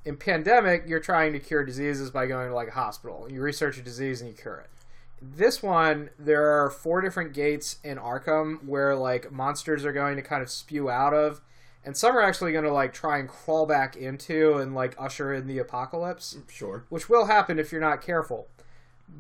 [0.05, 3.27] In pandemic, you're trying to cure diseases by going to like a hospital.
[3.31, 4.71] You research a disease and you cure it.
[5.23, 10.23] This one, there are four different gates in Arkham where like monsters are going to
[10.23, 11.41] kind of spew out of,
[11.85, 15.33] and some are actually going to like try and crawl back into and like usher
[15.35, 16.85] in the apocalypse Sure.
[16.89, 18.49] which will happen if you're not careful.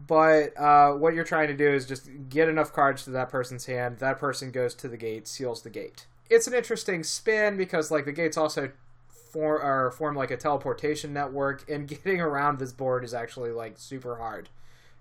[0.06, 3.66] But uh, what you're trying to do is just get enough cards to that person's
[3.66, 3.98] hand.
[3.98, 6.06] That person goes to the gate, seals the gate.
[6.30, 8.70] It's an interesting spin because like the gates also
[9.08, 13.78] form or form like a teleportation network, and getting around this board is actually like
[13.78, 14.48] super hard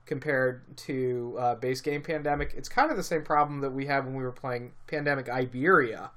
[0.06, 2.54] compared to uh, base game Pandemic.
[2.58, 6.12] It's kind of the same problem that we had when we were playing Pandemic Iberia.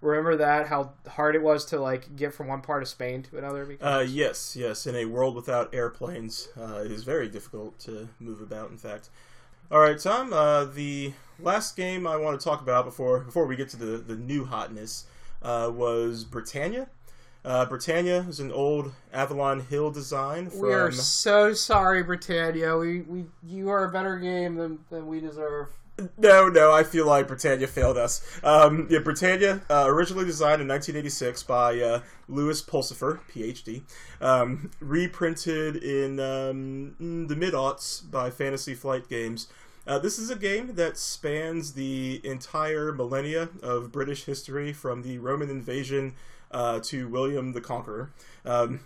[0.00, 3.38] Remember that how hard it was to like get from one part of Spain to
[3.38, 3.64] another?
[3.64, 4.86] Because Uh, yes, yes.
[4.86, 8.70] In a world without airplanes, uh, it is very difficult to move about.
[8.70, 9.10] In fact,
[9.70, 10.32] All right, Tom.
[10.32, 13.98] Uh, the last game I want to talk about before before we get to the
[13.98, 15.06] the new hotness
[15.42, 16.88] uh, was Britannia.
[17.44, 20.60] Uh, Britannia is an old Avalon Hill design from.
[20.60, 22.76] We are so sorry, Britannia.
[22.76, 25.68] We, we you are a better game than, than we deserve.
[26.16, 28.20] No, no, I feel like Britannia failed us.
[28.44, 33.82] Um, yeah, Britannia, uh, originally designed in 1986 by uh, Lewis Pulsipher, PhD,
[34.20, 39.48] um, reprinted in um, the mid aughts by Fantasy Flight Games.
[39.88, 45.18] Uh, this is a game that spans the entire millennia of British history from the
[45.18, 46.14] Roman invasion
[46.52, 48.10] uh, to William the Conqueror.
[48.44, 48.80] Um,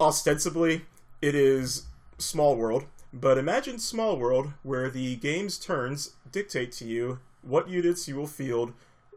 [0.00, 0.82] ostensibly,
[1.20, 1.86] it is
[2.18, 8.08] Small World, but imagine Small World where the game's turns dictate to you what units
[8.08, 8.72] you will field,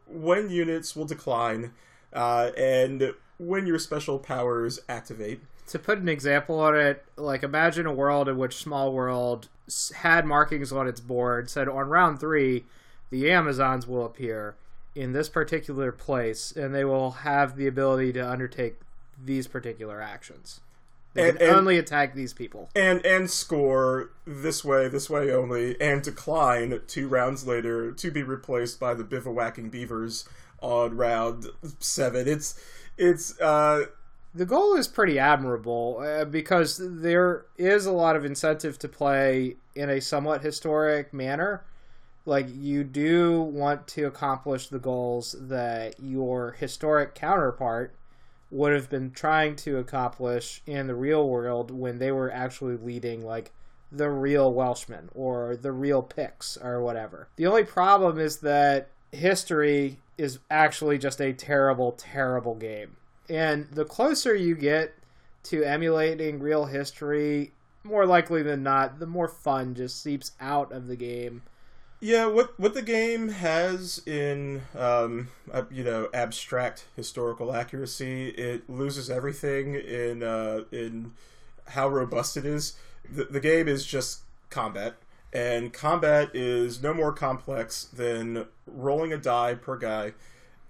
[0.05, 1.73] when units will decline,
[2.13, 5.41] uh, and when your special powers activate.
[5.67, 9.47] To put an example on it, like imagine a world in which Small World
[9.95, 12.65] had markings on its board, said on round three,
[13.11, 14.55] the Amazons will appear
[14.95, 18.79] in this particular place, and they will have the ability to undertake
[19.23, 20.61] these particular actions.
[21.19, 22.69] And- and- only attack these people.
[22.75, 28.23] and and score this way, this way only, and decline two rounds later to be
[28.23, 30.27] replaced by the bivouacking beavers
[30.61, 31.47] on round
[31.79, 32.27] seven.
[32.27, 32.59] It's
[32.97, 33.85] it's uh
[34.35, 39.55] The goal is pretty admirable uh, because there is a lot of incentive to play
[39.75, 41.63] in a somewhat historic manner.
[42.25, 47.95] Like, you do want to accomplish the goals that your historic counterpart
[48.51, 53.23] would have been trying to accomplish in the real world when they were actually leading,
[53.23, 53.51] like,
[53.91, 57.27] the real Welshmen or the real Picts or whatever.
[57.35, 62.97] The only problem is that history is actually just a terrible, terrible game.
[63.29, 64.93] And the closer you get
[65.43, 70.87] to emulating real history, more likely than not, the more fun just seeps out of
[70.87, 71.43] the game.
[71.99, 72.25] Yeah.
[72.25, 79.09] What what the game has in um uh, you know abstract historical accuracy, it loses
[79.09, 81.13] everything in uh in
[81.69, 82.73] how robust it is.
[83.11, 84.95] The, the game is just combat.
[85.31, 90.13] And combat is no more complex than rolling a die per guy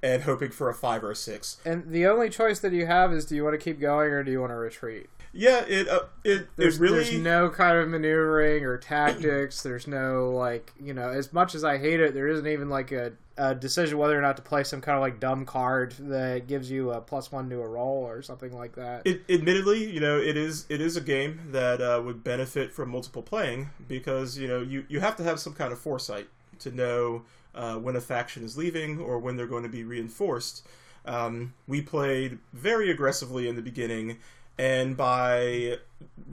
[0.04, 1.58] and hoping for a five or a six.
[1.66, 4.24] And the only choice that you have is do you want to keep going or
[4.24, 5.10] do you want to retreat?
[5.32, 9.62] Yeah, it uh, it There's, it really there's no kind of maneuvering or tactics.
[9.64, 11.10] There's no like you know.
[11.10, 14.22] As much as I hate it, there isn't even like a, a decision whether or
[14.22, 17.50] not to play some kind of like dumb card that gives you a plus one
[17.52, 19.06] to a roll or something like that.
[19.06, 22.90] It, admittedly, you know, it is it is a game that uh, would benefit from
[22.90, 26.28] multiple playing because you know you, you have to have some kind of foresight
[26.60, 30.66] to know uh, when a faction is leaving or when they're going to be reinforced.
[31.06, 34.18] Um, we played very aggressively in the beginning,
[34.60, 35.78] and by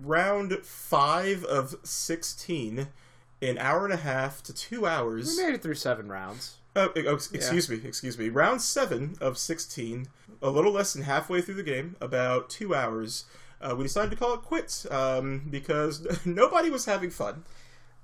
[0.02, 2.88] round five of sixteen,
[3.40, 5.36] an hour and a half to two hours.
[5.36, 6.56] we made it through seven rounds.
[6.74, 8.28] Oh, oh, ex- excuse me, excuse me.
[8.28, 10.08] Round seven of sixteen,
[10.42, 13.24] a little less than halfway through the game, about two hours.
[13.62, 17.44] Uh, we decided to call it quits um, because nobody was having fun.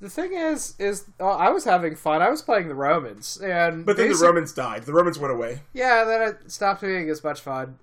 [0.01, 2.23] The thing is, is uh, I was having fun.
[2.23, 4.85] I was playing the Romans, and But then the Romans died.
[4.85, 5.61] The Romans went away.
[5.73, 7.79] Yeah, then it stopped being as much fun.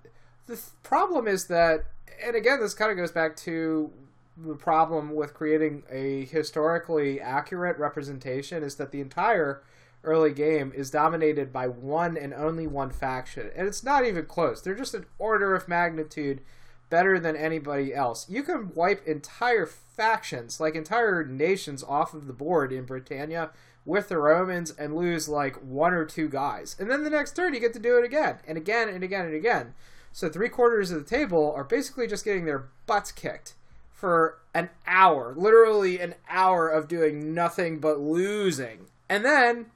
[0.46, 1.84] The th- problem is that,
[2.24, 3.90] and again, this kind of goes back to
[4.36, 9.62] the problem with creating a historically accurate representation is that the entire
[10.02, 14.62] early game is dominated by one and only one faction, and it's not even close.
[14.62, 16.40] They're just an order of magnitude
[16.88, 18.28] better than anybody else.
[18.28, 23.50] You can wipe entire factions, like entire nations, off of the board in Britannia
[23.84, 26.76] with the Romans and lose like one or two guys.
[26.78, 29.26] And then the next turn you get to do it again and again and again
[29.26, 29.74] and again.
[30.12, 33.54] So three quarters of the table are basically just getting their butts kicked
[33.90, 38.86] for an hour, literally an hour of doing nothing but losing.
[39.08, 39.66] And then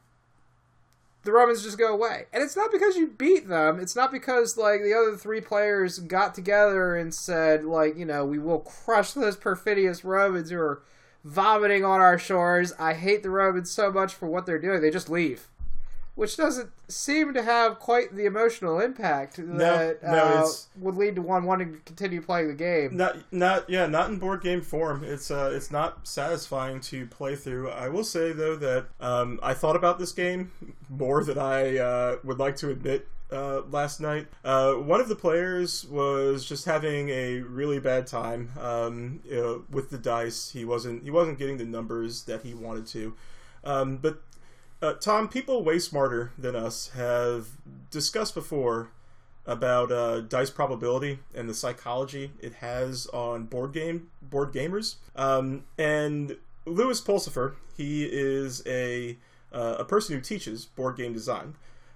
[1.25, 2.27] the Romans just go away.
[2.33, 3.79] And it's not because you beat them.
[3.81, 8.25] It's not because like the other three players got together and said like, you know,
[8.25, 10.83] we will crush those perfidious Romans who are
[11.25, 12.73] vomiting on our shores.
[12.79, 14.81] I hate the Romans so much for what they're doing.
[14.81, 15.49] They just leave.
[16.15, 20.47] Which doesn't seem to have quite the emotional impact that no, uh,
[20.79, 22.97] would lead to one wanting to continue playing the game.
[22.97, 25.03] Not, not, yeah, not in board game form.
[25.03, 27.71] It's, uh, it's not satisfying to play through.
[27.71, 30.53] I will say though that um, I thought about this game
[30.89, 33.09] more than I uh, would like to admit.
[33.33, 38.53] Uh, last night, uh, one of the players was just having a really bad time
[38.61, 40.51] um, you know, with the dice.
[40.51, 43.15] He wasn't he wasn't getting the numbers that he wanted to.
[43.65, 44.23] Um, but
[44.85, 47.49] uh, Tom, people way smarter than us have
[47.91, 48.91] discussed before
[49.47, 54.97] about uh, dice probability and the psychology it has on board game board gamers.
[55.17, 59.17] Um, and Lewis Pulsipher, he is a
[59.53, 61.55] uh, a person who teaches board game design,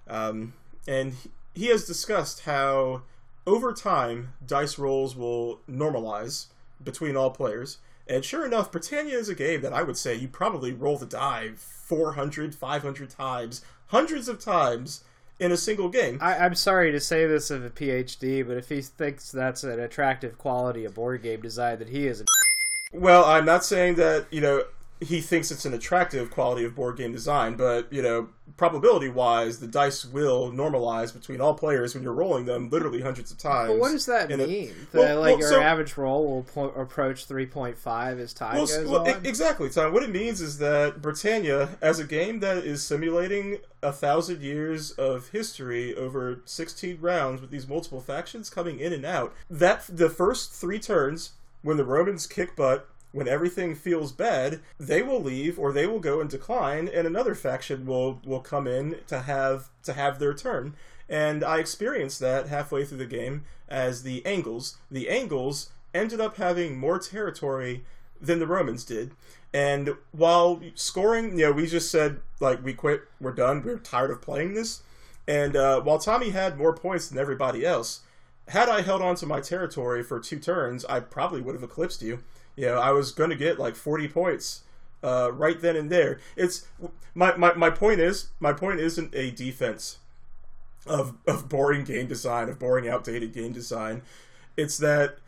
[0.08, 0.54] um,
[0.86, 3.02] and he, he has discussed how
[3.46, 6.46] over time dice rolls will normalize
[6.82, 7.78] between all players.
[8.08, 11.06] And sure enough, Britannia is a game that I would say you probably roll the
[11.06, 15.04] die 400, 500 times, hundreds of times
[15.38, 16.18] in a single game.
[16.20, 19.78] I, I'm sorry to say this of a PhD, but if he thinks that's an
[19.78, 22.24] attractive quality of board game design, that he is a
[22.92, 24.64] Well, I'm not saying that, you know,
[25.00, 29.60] he thinks it's an attractive quality of board game design, but, you know, probability wise,
[29.60, 33.70] the dice will normalize between all players when you're rolling them literally hundreds of times.
[33.70, 34.74] But what does that mean?
[34.92, 38.66] that Well, like well, your so- average roll will po- approach 3.5 as time Well,
[38.66, 39.24] goes well, on?
[39.24, 39.92] exactly, Tom.
[39.92, 44.90] What it means is that Britannia, as a game that is simulating a thousand years
[44.92, 50.10] of history over 16 rounds with these multiple factions coming in and out, that the
[50.10, 51.32] first three turns,
[51.62, 56.00] when the Romans kick butt, when everything feels bad, they will leave or they will
[56.00, 60.34] go and decline, and another faction will will come in to have to have their
[60.34, 60.74] turn.
[61.08, 64.76] And I experienced that halfway through the game as the Angles.
[64.90, 67.84] The Angles ended up having more territory
[68.20, 69.12] than the Romans did.
[69.54, 74.10] And while scoring, you know, we just said like we quit, we're done, we're tired
[74.10, 74.82] of playing this.
[75.26, 78.00] And uh, while Tommy had more points than everybody else,
[78.48, 82.02] had I held on to my territory for two turns, I probably would have eclipsed
[82.02, 82.20] you.
[82.58, 84.64] You know, I was going to get like 40 points
[85.04, 86.18] uh, right then and there.
[86.36, 86.66] It's
[87.14, 89.98] my, my my point is my point isn't a defense
[90.84, 94.02] of of boring game design of boring outdated game design.
[94.56, 95.18] It's that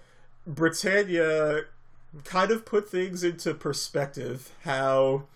[0.45, 1.62] Britannia
[2.25, 5.29] kind of put things into perspective how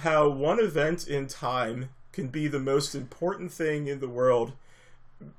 [0.00, 4.52] how one event in time can be the most important thing in the world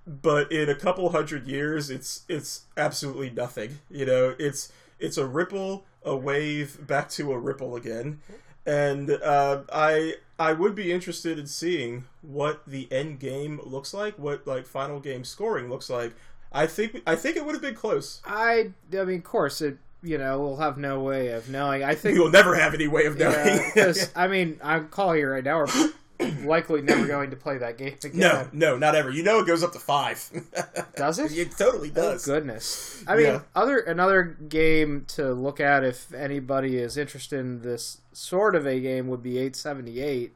[0.08, 4.72] but in a couple hundred years it's it's absolutely nothing you know it's
[5.04, 8.20] it's a ripple a wave back to a ripple again.
[8.66, 14.18] And uh, i i would be interested in seeing what the end game looks like
[14.18, 16.13] what like final game scoring looks like.
[16.52, 18.22] I think i think it would have been close.
[18.26, 21.84] I, I mean, of course, it, you know, we'll have no way of knowing.
[21.84, 23.60] I think we will never have any way of knowing.
[23.76, 25.60] Yeah, I mean, I'm calling you right now.
[25.60, 25.92] We're
[26.45, 28.19] likely never going to play that game again.
[28.19, 30.30] no no not ever you know it goes up to five
[30.95, 31.32] Does it?
[31.38, 33.04] it totally Oh, does goodness.
[33.08, 33.39] I mean, Yeah.
[33.56, 38.80] other another game to look at if anybody is interested in this sort of a
[38.80, 40.34] game would be 878,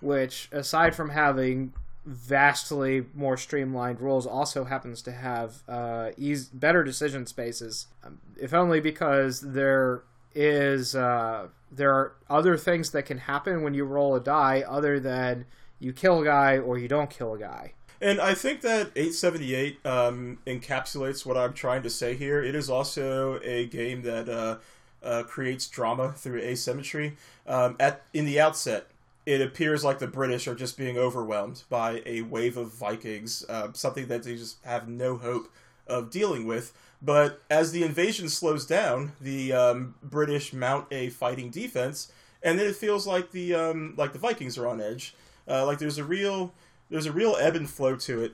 [0.00, 1.72] which aside from having
[2.04, 7.86] vastly more streamlined rules, also happens to have uh, eas better decision spaces.
[8.04, 10.02] Um, if only because there
[10.34, 11.46] is uh,
[11.76, 15.46] there are other things that can happen when you roll a die other than
[15.78, 17.74] you kill a guy or you don't kill a guy.
[18.00, 22.42] And I think that 878 um, encapsulates what I'm trying to say here.
[22.42, 24.58] It is also a game that uh,
[25.02, 27.16] uh, creates drama through asymmetry.
[27.46, 28.88] Um, at in the outset,
[29.26, 33.68] it appears like the British are just being overwhelmed by a wave of Vikings, uh,
[33.72, 35.48] something that they just have no hope
[35.86, 36.72] of dealing with.
[37.04, 42.10] But as the invasion slows down, the um, British mount a fighting defense,
[42.42, 45.14] and then it feels like the um, like the Vikings are on edge.
[45.46, 46.54] Uh, like there's a real
[46.88, 48.32] there's a real ebb and flow to it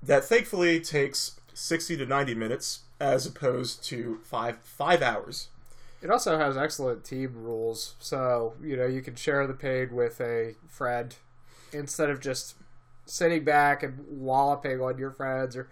[0.00, 5.48] that thankfully takes 60 to 90 minutes as opposed to five five hours.
[6.00, 10.20] It also has excellent team rules, so you know you can share the pain with
[10.20, 11.16] a friend
[11.72, 12.54] instead of just
[13.06, 15.68] sitting back and walloping on your friends or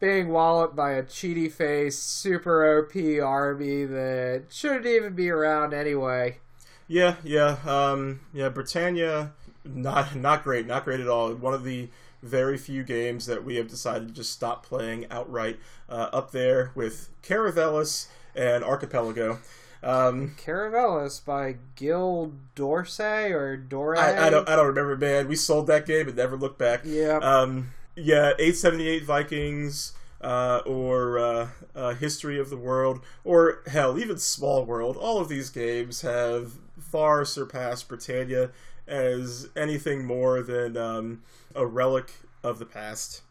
[0.00, 6.38] being walloped by a cheaty face super OP army that shouldn't even be around anyway.
[6.86, 8.50] Yeah, yeah, um, yeah.
[8.50, 9.32] Britannia,
[9.64, 11.34] not not great, not great at all.
[11.34, 11.88] One of the
[12.22, 15.58] very few games that we have decided to just stop playing outright.
[15.88, 19.38] Uh, up there with Caravelas and Archipelago.
[19.82, 23.98] Um, Caravelas by Gil Dorsey or Dore.
[23.98, 25.28] I, I don't I don't remember, man.
[25.28, 26.80] We sold that game and never looked back.
[26.84, 27.18] Yeah.
[27.18, 34.18] Um, yeah, 878 Vikings, uh, or uh, uh, History of the World, or hell, even
[34.18, 34.96] Small World.
[34.96, 38.50] All of these games have far surpassed Britannia
[38.86, 41.22] as anything more than um,
[41.54, 43.22] a relic of the past.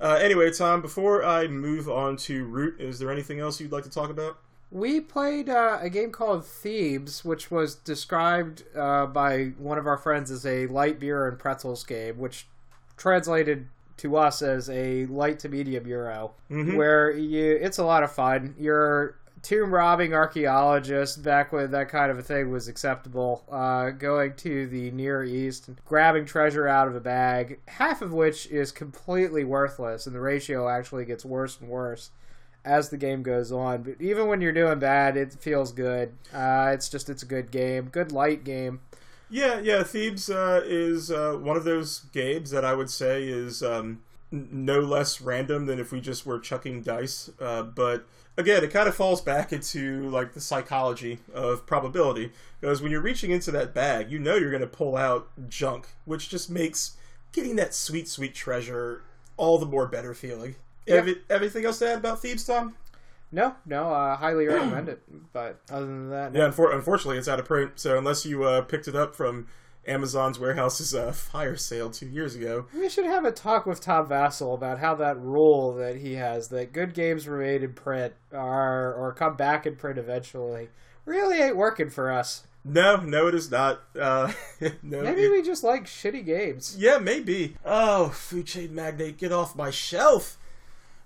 [0.00, 3.84] Uh, anyway, Tom, before I move on to Root, is there anything else you'd like
[3.84, 4.38] to talk about?
[4.70, 9.98] We played uh, a game called Thebes, which was described uh, by one of our
[9.98, 12.46] friends as a light beer and pretzels game, which
[12.96, 13.68] translated
[14.00, 16.76] to us as a light to medium euro, Mhm.
[16.76, 18.54] where you it's a lot of fun.
[18.58, 24.34] You're tomb robbing archaeologist back when that kind of a thing was acceptable, uh, going
[24.34, 28.70] to the Near East and grabbing treasure out of a bag, half of which is
[28.72, 32.10] completely worthless, and the ratio actually gets worse and worse
[32.66, 33.82] as the game goes on.
[33.82, 36.12] But even when you're doing bad, it feels good.
[36.34, 38.80] Uh, it's just it's a good game, good light game.
[39.30, 39.82] Yeah, yeah.
[39.82, 44.00] Thebes uh, is uh, one of those games that I would say is um,
[44.32, 47.30] n- no less random than if we just were chucking dice.
[47.40, 48.06] Uh, but
[48.36, 53.00] again, it kind of falls back into like the psychology of probability because when you're
[53.00, 56.96] reaching into that bag, you know you're going to pull out junk, which just makes
[57.32, 59.02] getting that sweet, sweet treasure
[59.36, 60.56] all the more better feeling.
[60.86, 60.96] Yeah.
[60.96, 62.74] Every, everything else to add about Thebes, Tom?
[63.32, 65.00] No, no, uh, highly recommend it.
[65.32, 67.72] But other than that, Yeah, unfor- unfortunately, it's out of print.
[67.76, 69.46] So unless you uh, picked it up from
[69.86, 74.08] Amazon's warehouse's uh, fire sale two years ago, We should have a talk with Tom
[74.08, 78.92] Vasel about how that rule that he has that good games remain in print are
[78.92, 80.68] or come back in print eventually
[81.06, 82.46] really ain't working for us.
[82.64, 83.80] no, no, it is not.
[83.98, 84.30] Uh,
[84.82, 86.76] no, Maybe it- we just like shitty games.
[86.78, 87.56] yeah, maybe.
[87.64, 90.36] Oh, food chain magnate, get off my shelf!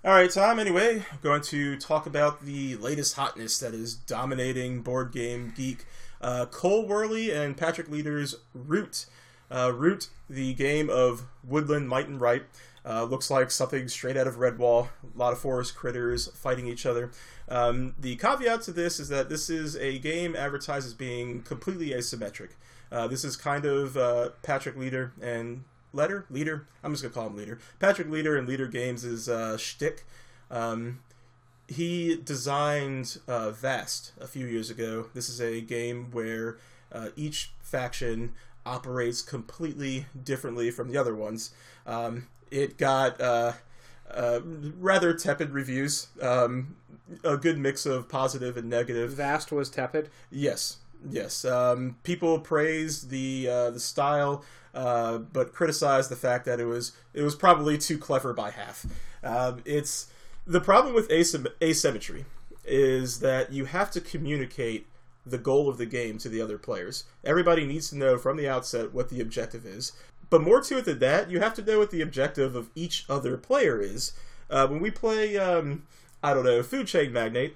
[0.05, 0.59] All right, Tom.
[0.59, 5.85] Anyway, I'm going to talk about the latest hotness that is dominating board game geek.
[6.21, 9.07] Uh, Cole Wehrle and Patrick Leader's Root.
[9.49, 12.43] Uh, Root, the game of Woodland Might and Right.
[12.85, 14.89] Uh, looks like something straight out of Redwall.
[15.15, 17.09] A lot of forest critters fighting each other.
[17.49, 21.89] Um, the caveat to this is that this is a game advertised as being completely
[21.89, 22.49] asymmetric.
[22.91, 25.63] Uh, this is kind of uh, Patrick Leader and
[25.95, 26.67] Letter Leader.
[26.83, 27.59] I'm just gonna call him Leader.
[27.79, 30.05] Patrick Leader and Leader Games' is uh, shtick.
[30.51, 30.99] Um,
[31.67, 35.07] he designed uh, Vast a few years ago.
[35.13, 36.57] This is a game where
[36.91, 38.33] uh, each faction
[38.65, 41.51] operates completely differently from the other ones.
[41.85, 43.53] Um, it got uh,
[44.11, 46.75] uh, rather tepid reviews, um,
[47.23, 49.11] a good mix of positive and negative.
[49.13, 50.09] Vast was tepid.
[50.31, 50.77] Yes,
[51.09, 51.45] yes.
[51.45, 54.43] Um, people praised the uh, the style,
[54.73, 58.85] uh, but criticized the fact that it was it was probably too clever by half.
[59.23, 60.07] Um, it's
[60.45, 62.25] the problem with asym- asymmetry
[62.63, 64.87] is that you have to communicate
[65.25, 67.05] the goal of the game to the other players.
[67.23, 69.91] Everybody needs to know from the outset what the objective is.
[70.29, 73.05] But more to it than that, you have to know what the objective of each
[73.09, 74.13] other player is.
[74.49, 75.83] Uh, when we play, um,
[76.23, 77.55] I don't know, Food Chain Magnate,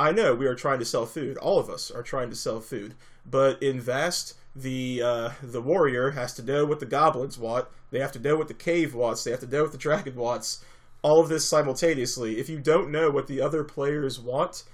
[0.00, 1.36] I know we are trying to sell food.
[1.36, 2.94] All of us are trying to sell food.
[3.30, 7.66] But in Vast, the uh, the warrior has to know what the goblins want.
[7.90, 9.22] They have to know what the cave wants.
[9.22, 10.64] They have to know what the dragon wants.
[11.02, 12.38] All of this simultaneously.
[12.38, 14.64] If you don't know what the other players want,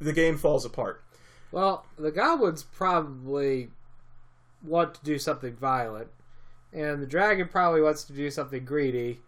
[0.00, 1.02] the game falls apart.
[1.50, 3.70] Well, the goblins probably
[4.62, 6.08] want to do something violent,
[6.74, 9.20] and the dragon probably wants to do something greedy.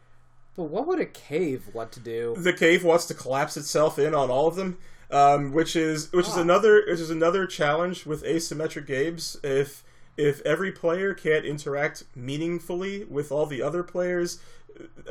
[0.54, 2.34] But what would a cave want to do?
[2.36, 4.78] The cave wants to collapse itself in on all of them,
[5.10, 6.40] um, which is which is Ah.
[6.42, 9.36] another which is another challenge with asymmetric games.
[9.42, 9.82] If
[10.16, 14.38] if every player can't interact meaningfully with all the other players,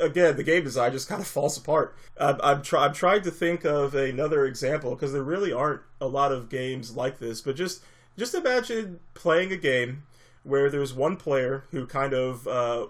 [0.00, 1.96] again, the game design just kind of falls apart.
[2.18, 6.06] I'm, I'm, try, I'm trying to think of another example because there really aren't a
[6.08, 7.40] lot of games like this.
[7.40, 7.82] But just
[8.18, 10.02] just imagine playing a game
[10.42, 12.86] where there's one player who kind of uh,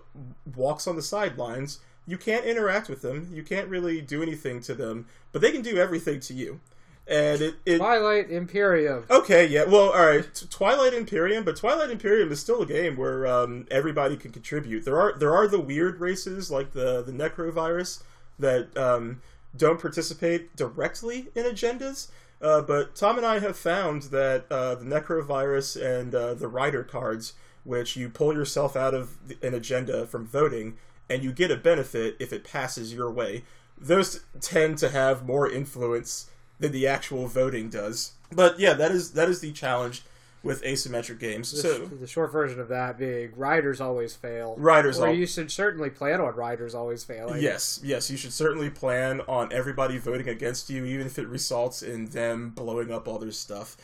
[0.55, 1.81] walks on the sidelines.
[2.07, 3.31] You can't interact with them.
[3.33, 6.61] You can't really do anything to them, but they can do everything to you.
[7.09, 9.05] And it, it Twilight Imperium.
[9.09, 9.65] Okay, yeah.
[9.65, 10.29] Well, all right.
[10.51, 14.85] Twilight Imperium, but Twilight Imperium is still a game where um, everybody can contribute.
[14.85, 18.03] There are there are the weird races like the the Nekro Virus
[18.41, 19.23] that um,
[19.57, 22.09] don't participate directly in agendas.
[22.43, 26.49] Uh, but Tom and I have found that uh, the Nekro Virus and uh, the
[26.49, 27.35] Rider cards,
[27.65, 30.77] which you pull yourself out of an agenda from voting,
[31.09, 33.45] and you get a benefit if it passes your way.
[33.79, 38.13] Those tend to have more influence than the actual voting does.
[38.33, 40.03] But yeah, that is that is the challenge
[40.43, 41.51] with asymmetric games.
[41.51, 44.55] The, So the short version of that being riders always fail.
[44.57, 47.43] Riders or al- you should certainly plan on riders always failing.
[47.43, 51.83] yes, yes, you should certainly plan on everybody voting against you, even if it results
[51.83, 53.77] in them blowing up all their stuff.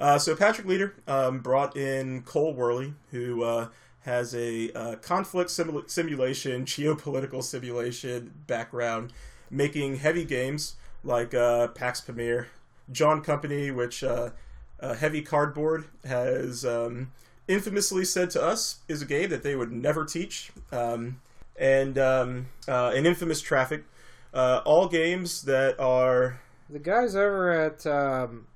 [0.00, 3.68] Uh, so Patrick Leader um, brought in Cole Wehrle, who uh,
[4.00, 9.12] has a uh, conflict simula- simulation, geopolitical simulation background,
[9.50, 10.74] making heavy games
[11.08, 12.46] like uh, Pax Pamir,
[12.92, 14.30] John Company, which uh,
[14.78, 17.10] uh, Heavy Cardboard has um,
[17.48, 21.20] infamously said to us is a game that they would never teach, um,
[21.58, 23.84] and um, uh, an infamous Traffic.
[24.32, 26.38] Uh, all games that are
[26.68, 28.46] The guys over at um,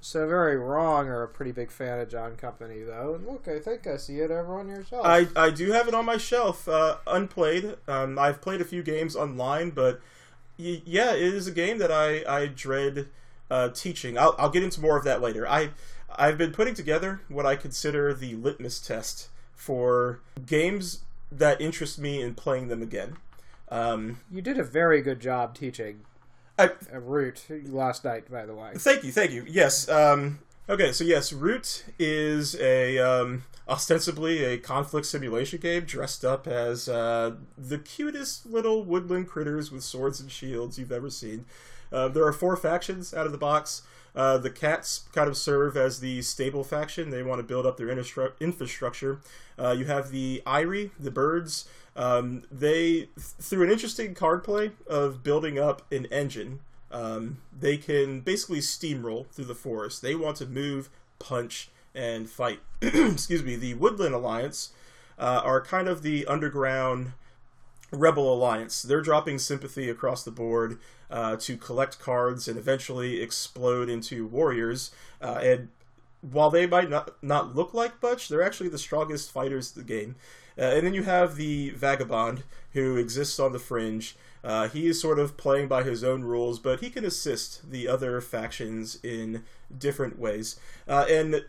[0.00, 3.16] So Very Wrong are a pretty big fan of John Company, though.
[3.16, 5.04] And look, I think I see it over on your shelf.
[5.04, 7.76] I, I do have it on my shelf, uh, unplayed.
[7.88, 10.00] Um, I've played a few games online, but
[10.84, 13.08] yeah, it is a game that I, I dread
[13.50, 14.18] uh, teaching.
[14.18, 15.48] I'll, I'll get into more of that later.
[15.48, 15.70] I
[16.16, 21.00] I've been putting together what I consider the litmus test for games
[21.30, 23.16] that interest me in playing them again.
[23.68, 26.00] Um, you did a very good job teaching.
[26.58, 28.72] I, uh, Root last night, by the way.
[28.76, 29.44] Thank you, thank you.
[29.48, 29.88] Yes.
[29.88, 30.40] Um,
[30.70, 36.88] okay, so yes, Root is a um, ostensibly a conflict simulation game dressed up as
[36.88, 41.44] uh, the cutest little woodland critters with swords and shields you've ever seen.
[41.92, 43.82] Uh, there are four factions out of the box.
[44.14, 47.10] Uh, the cats kind of serve as the stable faction.
[47.10, 49.20] They want to build up their infra- infrastructure.
[49.58, 51.68] Uh, you have the Eyrie, the birds.
[51.96, 56.60] Um, they, through an interesting card play of building up an engine,
[56.90, 60.02] um, they can basically steamroll through the forest.
[60.02, 62.60] They want to move, punch, and fight.
[62.82, 63.56] Excuse me.
[63.56, 64.70] The Woodland Alliance
[65.18, 67.12] uh, are kind of the underground
[67.92, 68.82] Rebel Alliance.
[68.82, 70.78] They're dropping sympathy across the board
[71.10, 74.90] uh, to collect cards and eventually explode into warriors.
[75.20, 75.68] Uh, and
[76.20, 79.88] while they might not, not look like much, they're actually the strongest fighters in the
[79.88, 80.16] game.
[80.58, 84.16] Uh, and then you have the Vagabond, who exists on the fringe.
[84.42, 87.86] Uh, he is sort of playing by his own rules, but he can assist the
[87.86, 89.44] other factions in
[89.76, 90.58] different ways.
[90.88, 91.44] Uh, and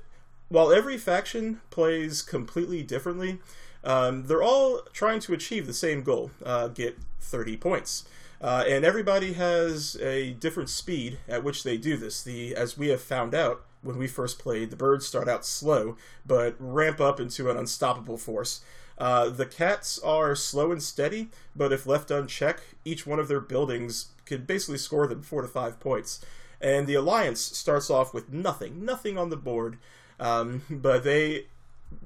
[0.49, 3.39] while every faction plays completely differently,
[3.83, 8.03] um, they're all trying to achieve the same goal uh, get 30 points.
[8.41, 12.21] Uh, and everybody has a different speed at which they do this.
[12.23, 15.95] The as we have found out when we first played, the birds start out slow
[16.25, 18.61] but ramp up into an unstoppable force.
[19.01, 23.39] Uh, the cats are slow and steady, but if left unchecked, each one of their
[23.39, 26.23] buildings could basically score them four to five points.
[26.61, 29.79] And the alliance starts off with nothing, nothing on the board,
[30.19, 31.47] um, but they,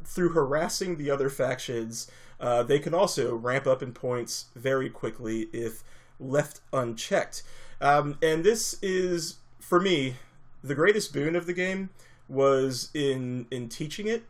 [0.06, 5.50] through harassing the other factions, uh, they can also ramp up in points very quickly
[5.52, 5.84] if
[6.18, 7.44] left unchecked.
[7.82, 10.16] Um, and this is, for me,
[10.64, 11.90] the greatest boon of the game
[12.30, 14.24] was in in teaching it.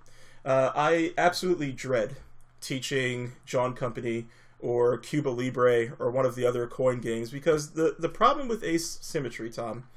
[0.44, 2.16] Uh, I absolutely dread
[2.62, 4.28] teaching John Company
[4.60, 8.64] or Cuba Libre or one of the other coin games because the the problem with
[8.64, 9.88] asymmetry, Tom,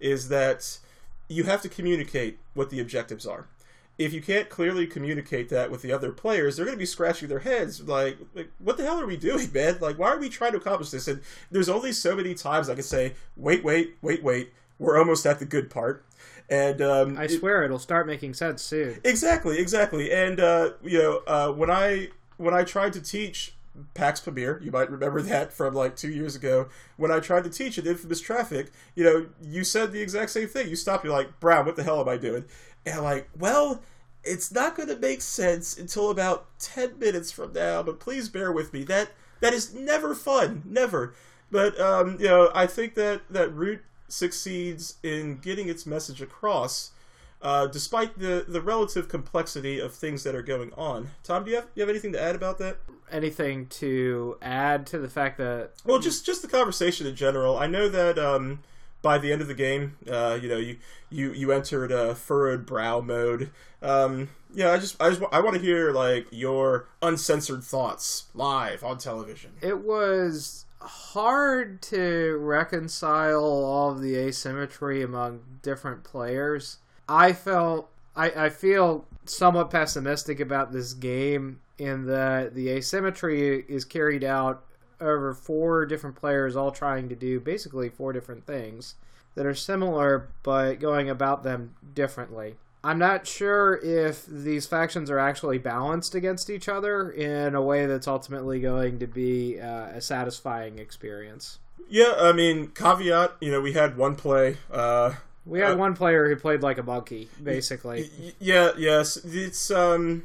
[0.00, 0.78] is that
[1.28, 3.48] you have to communicate what the objectives are
[3.98, 7.28] if you can't clearly communicate that with the other players, they're going to be scratching
[7.28, 9.78] their heads like, like, what the hell are we doing, man?
[9.80, 11.08] Like, why are we trying to accomplish this?
[11.08, 14.52] And there's only so many times I can say, wait, wait, wait, wait.
[14.78, 16.04] We're almost at the good part.
[16.48, 19.00] And um, I swear it, will start making sense soon.
[19.04, 20.12] Exactly, exactly.
[20.12, 23.56] And uh, you know, uh, when I when I tried to teach
[23.94, 24.60] Pax Pamir.
[24.62, 27.86] You might remember that from like two years ago when I tried to teach at
[27.86, 28.70] Infamous Traffic.
[28.94, 30.68] You know, you said the exact same thing.
[30.68, 31.04] You stopped.
[31.04, 32.44] You're like, Brown, what the hell am I doing?
[32.84, 33.82] And I'm like, well,
[34.24, 38.50] it's not going to make sense until about 10 minutes from now, but please bear
[38.50, 38.82] with me.
[38.84, 39.10] That
[39.40, 41.14] that is never fun, never.
[41.50, 46.92] But um, you know, I think that that Root succeeds in getting its message across,
[47.42, 51.10] uh, despite the the relative complexity of things that are going on.
[51.22, 52.78] Tom, do you have you have anything to add about that?
[53.10, 55.70] Anything to add to the fact that?
[55.84, 57.58] Well, just just the conversation in general.
[57.58, 58.18] I know that.
[58.18, 58.60] Um,
[59.02, 60.78] by the end of the game, uh, you know, you
[61.10, 63.50] you you entered a furrowed brow mode.
[63.80, 68.82] Um, yeah, I just I just I want to hear like your uncensored thoughts live
[68.82, 69.52] on television.
[69.60, 76.78] It was hard to reconcile all of the asymmetry among different players.
[77.08, 83.84] I felt I, I feel somewhat pessimistic about this game in that the asymmetry is
[83.84, 84.64] carried out
[85.00, 88.94] over four different players all trying to do basically four different things
[89.34, 92.54] that are similar but going about them differently.
[92.84, 97.86] I'm not sure if these factions are actually balanced against each other in a way
[97.86, 101.58] that's ultimately going to be uh, a satisfying experience.
[101.88, 104.58] Yeah, I mean, caveat, you know, we had one play.
[104.70, 105.14] Uh,
[105.44, 108.10] we had uh, one player who played like a monkey, basically.
[108.40, 109.16] Yeah, yes.
[109.16, 110.24] It's um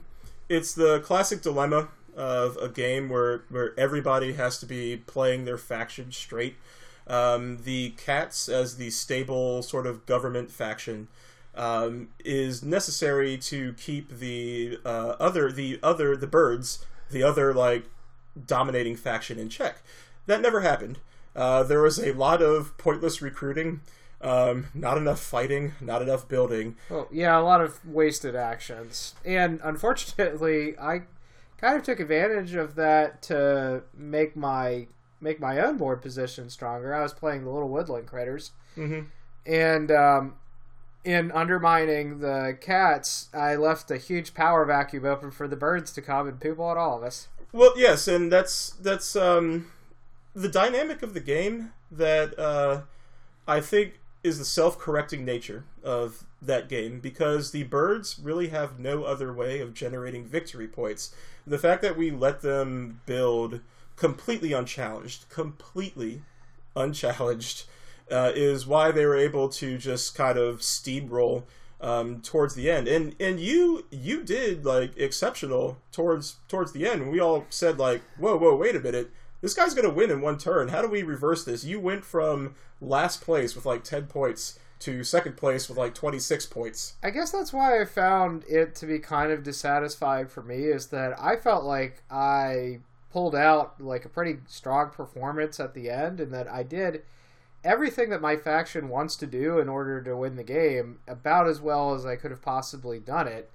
[0.50, 5.58] it's the classic dilemma of a game where where everybody has to be playing their
[5.58, 6.56] faction straight.
[7.08, 11.08] Um, the cats as the stable sort of government faction
[11.56, 17.86] um, is necessary to keep the uh, other the other the birds the other like
[18.46, 19.84] dominating faction in check.
[20.26, 21.00] That never happened.
[21.36, 23.82] Uh, there was a lot of pointless recruiting.
[24.22, 26.76] Um, not enough fighting, not enough building.
[26.90, 29.16] Well, yeah, a lot of wasted actions.
[29.26, 31.04] And unfortunately, I
[31.58, 34.88] kind of took advantage of that to make my
[35.20, 36.94] make my own board position stronger.
[36.94, 39.08] I was playing the little woodland critters, mm-hmm.
[39.46, 40.36] and um,
[41.04, 46.02] in undermining the cats, I left a huge power vacuum open for the birds to
[46.02, 47.28] come and poop on all of us.
[47.52, 49.72] Well, yes, and that's that's um,
[50.34, 52.82] the dynamic of the game that uh,
[53.48, 59.04] I think is the self-correcting nature of that game because the birds really have no
[59.04, 61.14] other way of generating victory points.
[61.46, 63.62] The fact that we let them build
[63.96, 66.22] completely unchallenged, completely
[66.76, 67.66] unchallenged,
[68.12, 71.44] uh, is why they were able to just kind of steamroll
[71.80, 72.88] um, towards the end.
[72.88, 77.12] And and you you did like exceptional towards towards the end.
[77.12, 80.38] We all said like, whoa whoa wait a minute, this guy's gonna win in one
[80.38, 80.70] turn.
[80.70, 81.64] How do we reverse this?
[81.64, 86.48] You went from last place with like ten points to second place with like 26
[86.48, 86.96] points.
[87.04, 90.88] I guess that's why I found it to be kind of dissatisfying for me is
[90.88, 92.80] that I felt like I
[93.12, 97.04] pulled out like a pretty strong performance at the end and that I did
[97.64, 101.62] everything that my faction wants to do in order to win the game about as
[101.62, 103.50] well as I could have possibly done it.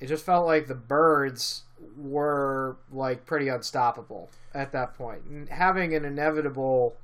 [0.00, 1.62] It just felt like the birds
[1.96, 5.22] were like pretty unstoppable at that point.
[5.24, 6.96] And having an inevitable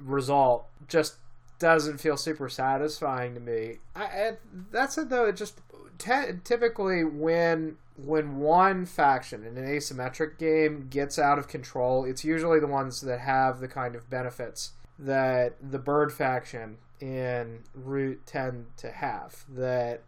[0.00, 1.16] result just
[1.58, 3.78] doesn't feel super satisfying to me.
[3.94, 4.32] I, I
[4.70, 5.26] that's it though.
[5.26, 5.60] It just
[5.98, 12.58] typically when when one faction in an asymmetric game gets out of control, it's usually
[12.58, 18.66] the ones that have the kind of benefits that the bird faction in Root tend
[18.78, 19.44] to have.
[19.48, 20.02] That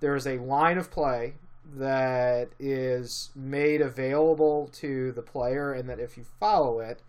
[0.00, 1.34] there's a line of play
[1.76, 7.02] that is made available to the player, and that if you follow it,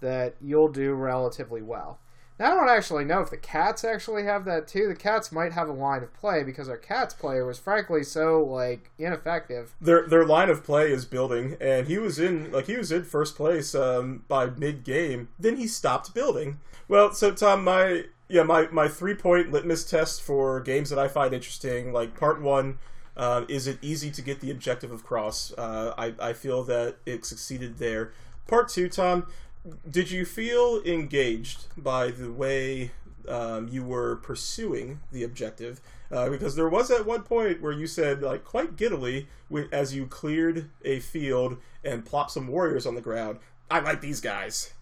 [0.00, 1.98] that you'll do relatively well.
[2.38, 4.88] Now, I don't actually know if the cats actually have that too.
[4.88, 8.44] The cats might have a line of play because our cats player was frankly so
[8.44, 9.74] like ineffective.
[9.80, 13.04] Their their line of play is building, and he was in like he was in
[13.04, 15.28] first place um, by mid game.
[15.38, 16.60] Then he stopped building.
[16.88, 21.08] Well, so Tom, my yeah my my three point litmus test for games that I
[21.08, 22.78] find interesting, like part one.
[23.16, 25.50] Uh, is it easy to get the objective of cross?
[25.56, 28.12] Uh, I, I feel that it succeeded there.
[28.46, 29.26] Part two, Tom,
[29.88, 32.92] did you feel engaged by the way
[33.28, 35.80] um, you were pursuing the objective?
[36.10, 39.26] Uh, because there was at one point where you said, like, quite giddily,
[39.72, 43.38] as you cleared a field and plopped some warriors on the ground,
[43.70, 44.72] I like these guys.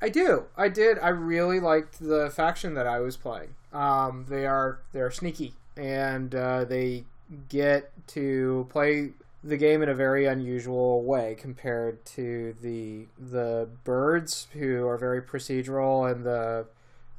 [0.00, 0.44] I do.
[0.56, 0.98] I did.
[0.98, 3.54] I really liked the faction that I was playing.
[3.72, 7.04] Um, they are they're sneaky and uh, they
[7.48, 9.10] get to play
[9.42, 15.22] the game in a very unusual way compared to the the birds who are very
[15.22, 16.66] procedural and the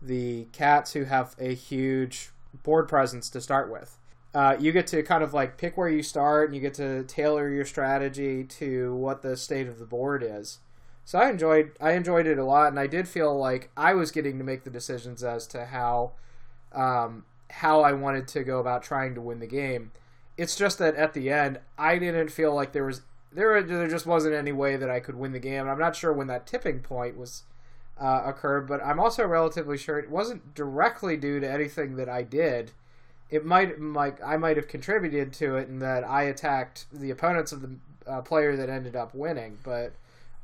[0.01, 2.31] the cats who have a huge
[2.63, 3.97] board presence to start with.
[4.33, 7.03] Uh, you get to kind of like pick where you start and you get to
[7.03, 10.59] tailor your strategy to what the state of the board is.
[11.05, 14.11] So I enjoyed I enjoyed it a lot and I did feel like I was
[14.11, 16.11] getting to make the decisions as to how
[16.71, 19.91] um, how I wanted to go about trying to win the game.
[20.39, 24.05] It's just that at the end, I didn't feel like there was there there just
[24.05, 25.67] wasn't any way that I could win the game.
[25.67, 27.43] I'm not sure when that tipping point was
[27.99, 32.23] uh, occurred, but I'm also relatively sure it wasn't directly due to anything that I
[32.23, 32.71] did.
[33.29, 37.51] It might like I might have contributed to it in that I attacked the opponents
[37.51, 37.75] of the
[38.07, 39.91] uh, player that ended up winning, but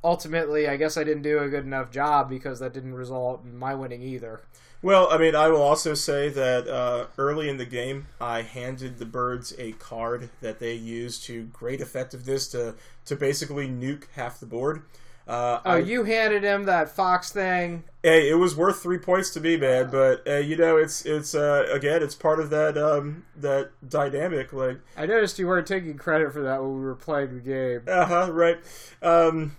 [0.04, 3.58] ultimately, I guess I didn't do a good enough job because that didn't result in
[3.58, 4.42] my winning either.
[4.86, 9.00] Well, I mean, I will also say that uh, early in the game, I handed
[9.00, 12.76] the birds a card that they used to great effectiveness to
[13.06, 14.84] to basically nuke half the board.
[15.28, 17.84] Uh, oh, I, you handed him that fox thing.
[18.04, 19.90] Hey, it was worth three points to me, man.
[19.90, 24.54] But uh, you know, it's it's uh, again, it's part of that um, that dynamic.
[24.54, 27.82] Like I noticed you weren't taking credit for that when we were playing the game.
[27.88, 28.32] Uh huh.
[28.32, 28.60] Right.
[29.02, 29.58] Um,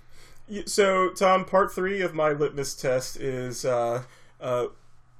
[0.67, 4.05] so, Tom, part three of my litmus test is uh,
[4.41, 4.67] uh,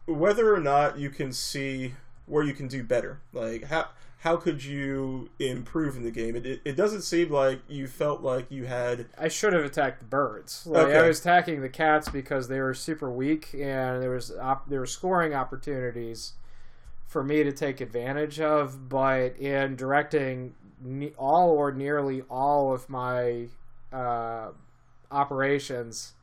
[0.07, 1.95] whether or not you can see
[2.27, 3.21] where you can do better.
[3.33, 3.89] Like how
[4.27, 6.35] how could you improve in the game?
[6.35, 9.07] It, it, it doesn't seem like you felt like you had.
[9.17, 10.67] I should have attacked the birds.
[10.67, 10.99] Like, okay.
[10.99, 14.81] I was attacking the cats because they were super weak and there was op- there
[14.81, 16.33] were scoring opportunities
[17.07, 18.89] for me to take advantage of.
[18.89, 20.55] But in directing
[21.17, 23.47] all or nearly all of my
[23.93, 24.49] uh,
[25.11, 26.15] operations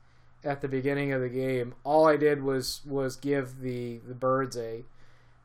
[0.43, 4.57] at the beginning of the game, all I did was was give the the birds
[4.57, 4.83] a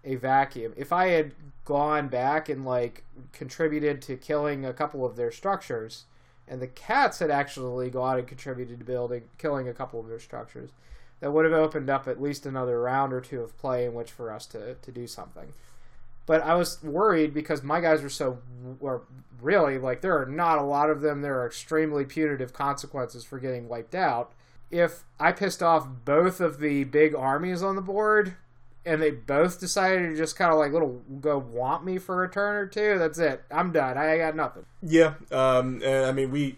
[0.05, 0.73] a vacuum.
[0.77, 1.35] If I had
[1.65, 6.05] gone back and like contributed to killing a couple of their structures,
[6.47, 10.21] and the cats had actually gone and contributed to building killing a couple of their
[10.21, 10.71] structures,
[11.21, 14.11] that would have opened up at least another round or two of play in which
[14.11, 15.53] for us to, to do something.
[16.27, 18.39] But I was worried because my guys were so
[18.81, 19.03] were
[19.41, 21.23] really like there are not a lot of them.
[21.23, 24.33] There are extremely punitive consequences for getting wiped out
[24.71, 28.37] if I pissed off both of the big armies on the board
[28.85, 32.31] and they both decided to just kind of like little go want me for a
[32.31, 33.43] turn or two, that's it.
[33.51, 33.99] I'm done.
[33.99, 34.65] I got nothing.
[34.83, 36.57] Yeah, um, and I mean we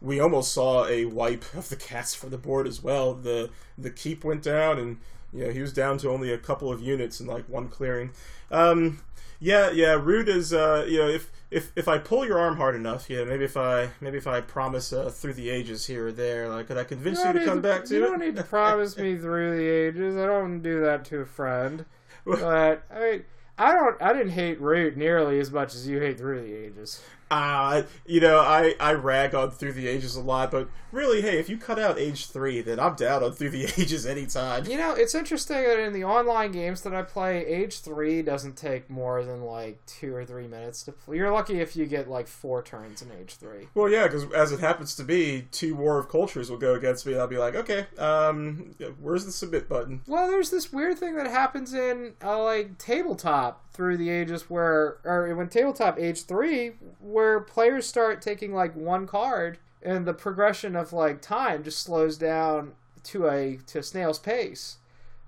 [0.00, 3.14] we almost saw a wipe of the cats for the board as well.
[3.14, 4.98] The the keep went down, and
[5.32, 8.10] you know, he was down to only a couple of units and like one clearing.
[8.50, 9.00] Um,
[9.38, 12.74] yeah, yeah, Root is uh, you know if if if I pull your arm hard
[12.74, 16.12] enough, yeah, maybe if I maybe if I promise uh, through the ages here or
[16.12, 18.08] there, like could I convince you, don't to come back to you it?
[18.08, 20.16] don't need to promise me through the ages.
[20.16, 21.84] I don't do that to a friend.
[22.24, 23.24] But I mean,
[23.58, 24.00] I don't.
[24.02, 27.02] I didn't hate Root nearly as much as you hate through the ages.
[27.30, 31.38] Ah, you know, I, I rag on Through the Ages a lot, but really, hey,
[31.38, 34.64] if you cut out age three, then I'm down on Through the Ages anytime.
[34.66, 38.56] You know, it's interesting that in the online games that I play, age three doesn't
[38.56, 41.16] take more than like two or three minutes to play.
[41.16, 43.68] You're lucky if you get like four turns in age three.
[43.74, 47.06] Well, yeah, because as it happens to be, two War of Cultures will go against
[47.06, 50.02] me, and I'll be like, okay, um, where's the submit button?
[50.06, 54.96] Well, there's this weird thing that happens in uh, like tabletop through the ages where,
[55.04, 60.74] or when tabletop age three, where players start taking like one card, and the progression
[60.74, 62.72] of like time just slows down
[63.04, 64.78] to a to a snail's pace.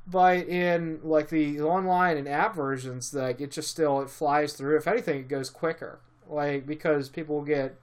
[0.07, 4.79] But in like the online and app versions, like it just still it flies through.
[4.79, 7.79] If anything, it goes quicker, like because people get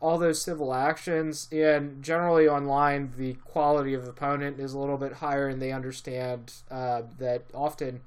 [0.00, 4.98] all those civil actions and generally online the quality of the opponent is a little
[4.98, 8.02] bit higher and they understand uh, that often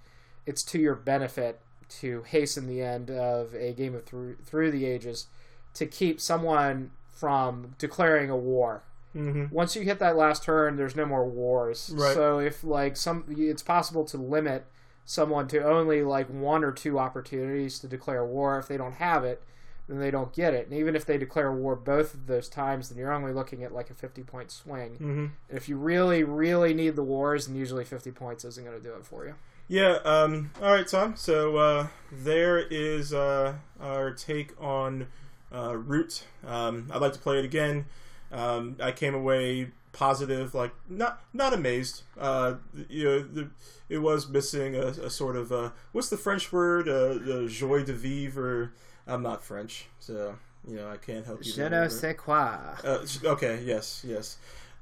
[0.46, 4.86] it's to your benefit to hasten the end of a game of through through the
[4.86, 5.28] ages
[5.74, 8.84] to keep someone from declaring a war
[9.16, 9.46] Mm-hmm.
[9.56, 12.14] once you hit that last turn there's no more wars Right.
[12.14, 14.66] so if like some it's possible to limit
[15.06, 19.24] someone to only like one or two opportunities to declare war if they don't have
[19.24, 19.42] it
[19.88, 22.90] then they don't get it and even if they declare war both of those times
[22.90, 25.26] then you're only looking at like a 50 point swing Mm-hmm.
[25.50, 28.84] and if you really really need the wars then usually 50 points isn't going to
[28.84, 29.34] do it for you
[29.68, 30.00] Yeah.
[30.06, 31.16] Um, all right, Tom.
[31.16, 35.08] So uh, there is uh, our take on
[35.54, 36.24] uh, Root.
[36.46, 37.86] Um, I'd like to play it again.
[38.32, 42.04] Um, I came away positive, like not not amazed.
[42.18, 42.56] Uh,
[42.90, 43.50] you know, the,
[43.90, 46.88] it was missing a, a sort of uh, what's the French word?
[46.88, 48.74] Uh, the joie de vivre.
[49.06, 50.36] I'm not French, so
[50.68, 51.52] you know I can't help you.
[51.52, 52.58] Je ne sais quoi.
[52.84, 53.62] Uh, okay.
[53.64, 54.04] Yes.
[54.06, 54.38] Yes.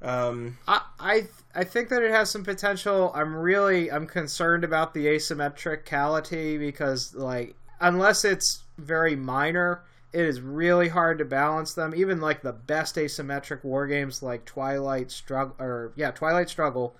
[0.06, 3.10] Um, I, I I think that it has some potential.
[3.14, 9.82] I'm really I'm concerned about the asymmetricality because like unless it's very minor,
[10.12, 11.92] it is really hard to balance them.
[11.96, 16.94] Even like the best asymmetric war games like Twilight Struggle or yeah Twilight Struggle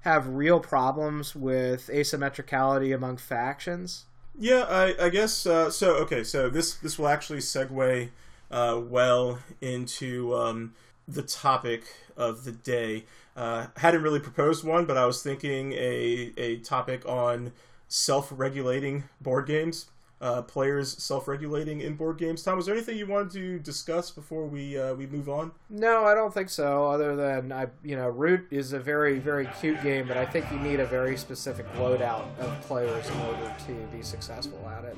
[0.00, 4.04] have real problems with asymmetricality among factions.
[4.38, 5.94] Yeah, I, I guess uh, so.
[5.96, 8.10] Okay, so this this will actually segue
[8.50, 10.74] uh, well into um,
[11.06, 11.84] the topic
[12.16, 13.04] of the day.
[13.36, 17.52] Uh, hadn't really proposed one, but I was thinking a a topic on
[17.88, 19.86] self-regulating board games,
[20.20, 22.42] uh, players self-regulating in board games.
[22.42, 25.52] Tom, was there anything you wanted to discuss before we uh, we move on?
[25.68, 26.86] No, I don't think so.
[26.86, 30.50] Other than I, you know, Root is a very, very cute game, but I think
[30.52, 34.96] you need a very specific loadout of players in order to be successful at it.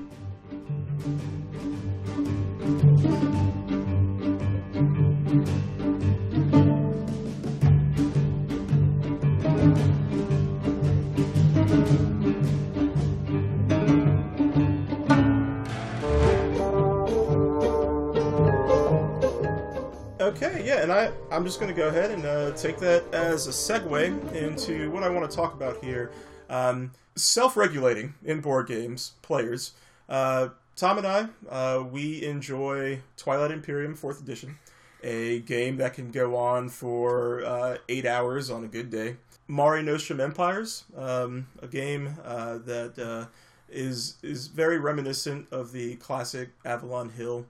[20.87, 24.33] And I, I'm just going to go ahead and uh, take that as a segue
[24.33, 26.13] into what I want to talk about here.
[26.49, 29.73] Um, Self regulating in board games, players.
[30.09, 34.59] Uh, Tom and I, uh, we enjoy Twilight Imperium 4th Edition,
[35.03, 39.17] a game that can go on for uh, eight hours on a good day.
[39.49, 43.27] Mare Nostrum Empires, um, a game uh, that uh,
[43.69, 47.45] is is very reminiscent of the classic Avalon Hill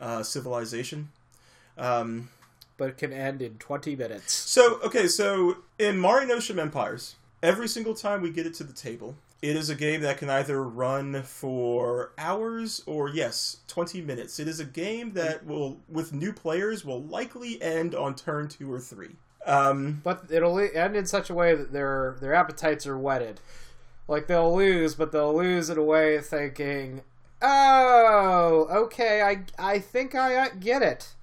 [0.00, 1.08] uh, civilization.
[1.76, 2.28] Um,
[2.78, 4.32] But can end in 20 minutes.
[4.34, 8.72] so okay, so in Mare Nostrum Empires, every single time we get it to the
[8.72, 14.38] table, it is a game that can either run for hours or yes, twenty minutes.
[14.38, 18.72] It is a game that will, with new players, will likely end on turn two
[18.72, 19.16] or three.
[19.46, 23.40] Um, But it'll end in such a way that their their appetites are whetted.
[24.08, 27.02] Like they'll lose, but they'll lose in a way of thinking,
[27.42, 31.14] "Oh, okay, I I think I get it."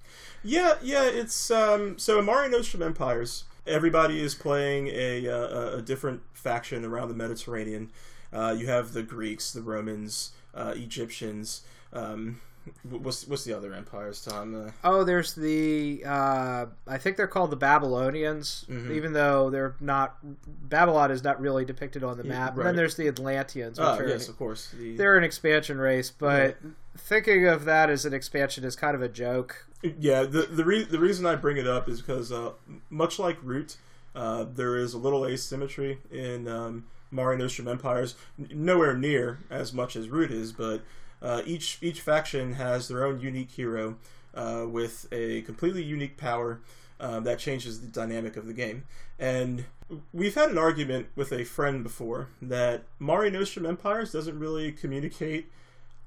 [0.46, 5.82] Yeah, yeah, it's um so in Mare Nostrum Empires, everybody is playing a uh, a
[5.82, 7.90] different faction around the Mediterranean.
[8.30, 11.62] Uh, you have the Greeks, the Romans, uh, Egyptians.
[11.94, 12.42] Um,
[12.82, 14.54] what's what's the other empires, Tom?
[14.54, 18.90] Uh, Oh, there's the uh, I think they're called the Babylonians, Mhm.
[18.92, 20.18] even though they're not.
[20.46, 22.50] Babylon is not really depicted on the map.
[22.50, 22.64] And right.
[22.64, 24.70] then there's the Atlanteans, which oh are yes, of course.
[24.78, 26.56] The, they're an expansion race, but
[26.96, 29.66] thinking of that as an expansion is kind of a joke.
[29.82, 32.52] yeah, the the, re- the reason I bring it up is because uh,
[32.90, 33.76] much like Root,
[34.14, 39.72] Uh, there is a little asymmetry in um, Mare Nostrum Empires, N- nowhere near as
[39.72, 40.82] much as Root is, but
[41.24, 43.96] uh, each each faction has their own unique hero
[44.34, 46.60] uh, with a completely unique power
[47.00, 48.84] uh, that changes the dynamic of the game.
[49.18, 49.64] And
[50.12, 55.50] we've had an argument with a friend before that Mare Nostrum Empires doesn't really communicate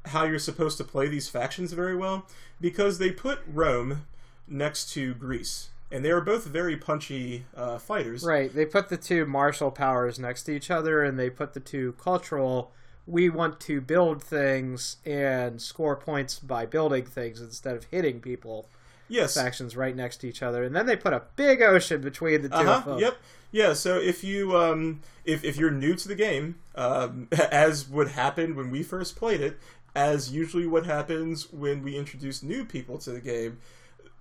[0.06, 2.26] how you're supposed to play these factions very well
[2.62, 4.06] because they put Rome
[4.48, 5.70] next to Greece.
[5.92, 8.24] And they are both very punchy uh, fighters.
[8.24, 8.54] Right.
[8.54, 11.94] They put the two martial powers next to each other, and they put the two
[11.94, 12.72] cultural.
[13.08, 18.68] We want to build things and score points by building things instead of hitting people.
[19.10, 19.34] Yes.
[19.36, 22.50] Factions right next to each other, and then they put a big ocean between the
[22.50, 22.72] 2 Uh-huh.
[22.80, 23.00] of them.
[23.00, 23.18] Yep.
[23.52, 23.72] Yeah.
[23.74, 28.56] So if you um, if if you're new to the game, um, as would happen
[28.58, 29.58] when we first played it,
[29.96, 33.60] as usually what happens when we introduce new people to the game,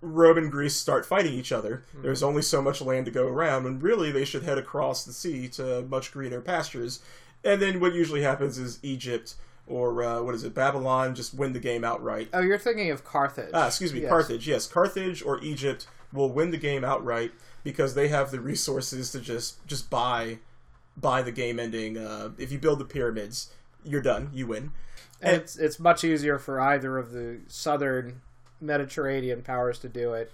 [0.00, 1.84] Rome and Greece start fighting each other.
[2.00, 5.12] There's only so much land to go around, and really they should head across the
[5.12, 7.00] sea to much greener pastures.
[7.46, 9.34] And then what usually happens is Egypt
[9.66, 12.28] or uh, what is it, Babylon, just win the game outright.
[12.32, 13.50] Oh, you're thinking of Carthage.
[13.52, 14.10] Ah, excuse me, Yes.
[14.10, 14.46] Carthage.
[14.48, 17.32] Yes, Carthage or Egypt will win the game outright
[17.64, 20.38] because they have the resources to just just buy
[20.96, 21.96] buy the game ending.
[21.98, 23.50] Uh, if you build the pyramids,
[23.84, 24.30] you're done.
[24.32, 24.72] You win.
[25.20, 28.20] And it's it's much easier for either of the southern
[28.60, 30.30] Mediterranean powers to do it.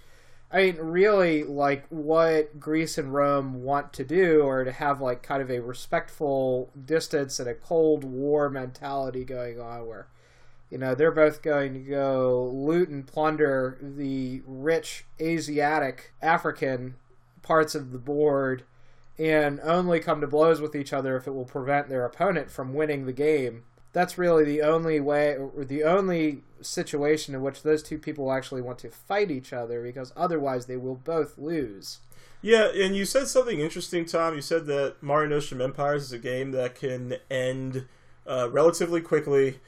[0.53, 5.23] I mean, really, like what Greece and Rome want to do, or to have like
[5.23, 10.07] kind of a respectful distance and a Cold War mentality going on, where
[10.69, 16.97] you know they're both going to go loot and plunder the rich Asiatic African
[17.41, 18.63] parts of the board,
[19.17, 22.75] and only come to blows with each other if it will prevent their opponent from
[22.75, 23.63] winning the game
[23.93, 28.61] that's really the only way or the only situation in which those two people actually
[28.61, 31.99] want to fight each other because otherwise they will both lose
[32.41, 34.35] Yeah, and you said something interesting, Tom.
[34.35, 37.85] You said that Mare Nostrum Empires is a game that can end
[38.27, 39.59] uh, relatively quickly,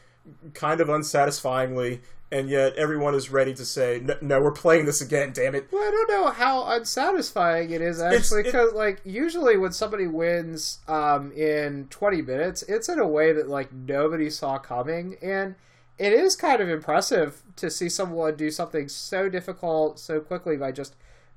[0.54, 2.02] kind of unsatisfyingly,
[2.36, 5.32] and yet everyone is ready to say, "No, no we're playing this again.
[5.34, 9.58] Damn it!" well i don't know how unsatisfying it is actually it- because like usually
[9.58, 14.58] when somebody wins um, in 20 minutes it's in a way that like nobody saw
[14.58, 15.56] coming and
[15.98, 20.72] it is kind of impressive to see someone do something so difficult so quickly by
[20.72, 20.96] just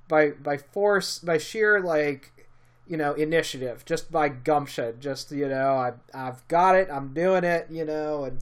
[0.08, 2.48] by by force by sheer like
[2.88, 7.44] you know initiative just by gumption just you know I, i've got it i'm doing
[7.44, 8.40] it you know and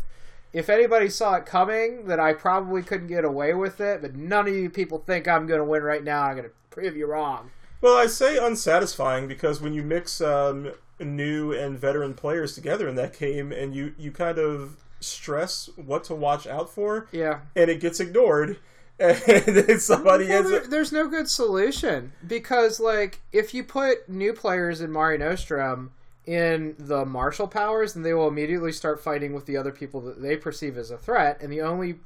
[0.56, 4.48] if anybody saw it coming then i probably couldn't get away with it but none
[4.48, 7.06] of you people think i'm going to win right now i'm going to prove you
[7.06, 7.50] wrong
[7.80, 12.96] Well, I say unsatisfying because when you mix um, new and veteran players together in
[12.96, 17.70] that game, and you you kind of stress what to watch out for, yeah and
[17.70, 18.58] it gets ignored,
[18.98, 20.66] and then somebody Well, ends there- up.
[20.70, 25.90] there's no good solution because, like, if you put new players in Mare Nostrum
[26.26, 30.20] in the martial powers, then they will immediately start fighting with the other people that
[30.20, 31.40] they perceive as a threat.
[31.40, 31.96] And the only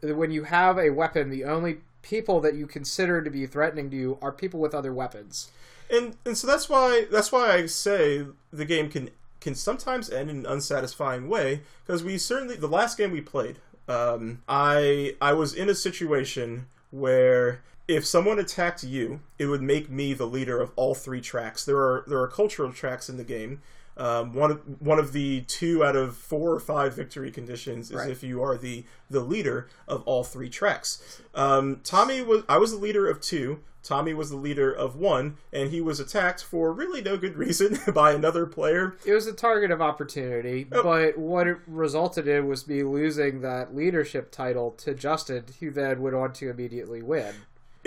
[0.00, 3.96] when you have a weapon, the only people that you consider to be threatening to
[3.96, 5.50] you are people with other weapons.
[5.90, 9.10] and and so that's why that's why I say the game can
[9.40, 13.58] can sometimes end in an unsatisfying way because we certainly the last game we played
[13.88, 19.88] um, I I was in a situation where if someone attacked you it would make
[19.90, 23.24] me the leader of all three tracks there are there are cultural tracks in the
[23.24, 23.60] game
[23.96, 27.96] um, one of one of the two out of four or five victory conditions is
[27.96, 28.10] Right.
[28.10, 31.20] if you are the the leader of all three tracks.
[31.34, 33.58] Um, Tommy was I was the leader of two.
[33.82, 37.78] Tommy was the leader of one, and he was attacked for really no good reason
[37.92, 38.96] by another player.
[39.04, 43.74] It was a target of opportunity, but what it resulted in was me losing that
[43.74, 47.34] leadership title to Justin, who then went on to immediately win.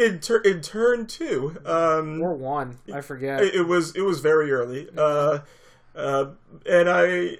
[0.01, 3.41] In, tur- in turn two, um, Or one, I forget.
[3.43, 5.39] it, it was it was very early, uh,
[5.95, 6.25] uh,
[6.65, 7.37] and I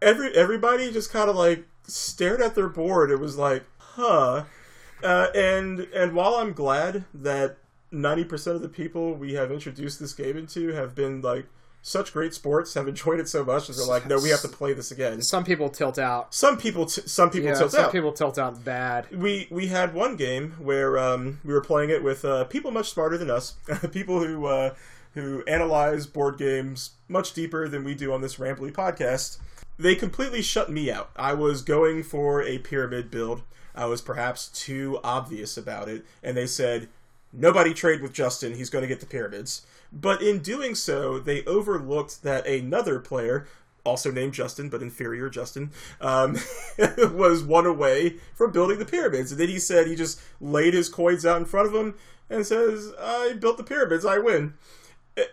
[0.00, 3.10] every everybody just kind of like stared at their board.
[3.10, 4.44] It was like, huh.
[5.02, 7.56] Uh, and and while I'm glad that
[7.92, 11.46] 90% of the people we have introduced this game into have been like
[11.82, 14.48] such great sports, have enjoyed it so much that they're like, no, we have to
[14.48, 15.22] play this again.
[15.22, 16.34] Some people tilt out.
[16.34, 17.84] Some people, t- some people Yeah, tilt some out.
[17.84, 19.06] Some people tilt out bad.
[19.10, 22.90] we we had one game where um, we were playing it with uh, people much
[22.90, 23.54] smarter than us,
[23.92, 24.74] people who uh,
[25.14, 29.38] who analyze board games much deeper than we do on this Rambly podcast.
[29.78, 31.10] They completely shut me out.
[31.16, 33.42] I was going for a pyramid build.
[33.74, 36.88] I was perhaps too obvious about it, and they said,
[37.32, 38.56] "Nobody trade with Justen.
[38.56, 43.46] He's going to get the pyramids." But in doing so, they overlooked that another player
[43.84, 45.70] also named Justin, but inferior Justin,
[46.00, 46.36] um,
[47.12, 49.32] was one away from building the pyramids.
[49.32, 51.94] And then he said he just laid his coins out in front of him
[52.30, 54.54] and says, I built the pyramids, I win.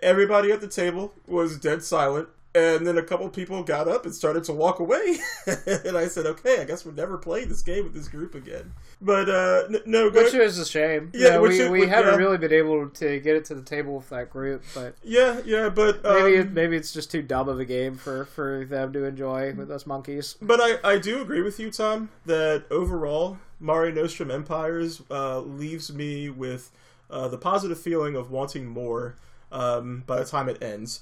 [0.01, 2.29] everybody at the table was dead silent.
[2.55, 5.17] And then a couple people got up and started to walk away.
[5.45, 8.71] and I said, okay, I guess we're never playing this game with this group again.
[9.01, 11.11] But uh, n- no, go Which is a shame.
[11.13, 12.17] Yeah, Yeah, we, is- we which- haven't yeah.
[12.17, 15.67] really been able to get it to the table with that group, but yeah, yeah,
[15.69, 18.93] but um, maybe it, maybe it's just too dumb of a game for, for them
[18.93, 20.35] to enjoy with us monkeys.
[20.41, 25.93] But I, I do agree with you, Tom, that overall, Mare Nostrum Empires uh, leaves
[25.93, 26.71] me with
[27.09, 29.15] uh, the positive feeling of wanting more
[29.55, 30.99] um, by the time it ends.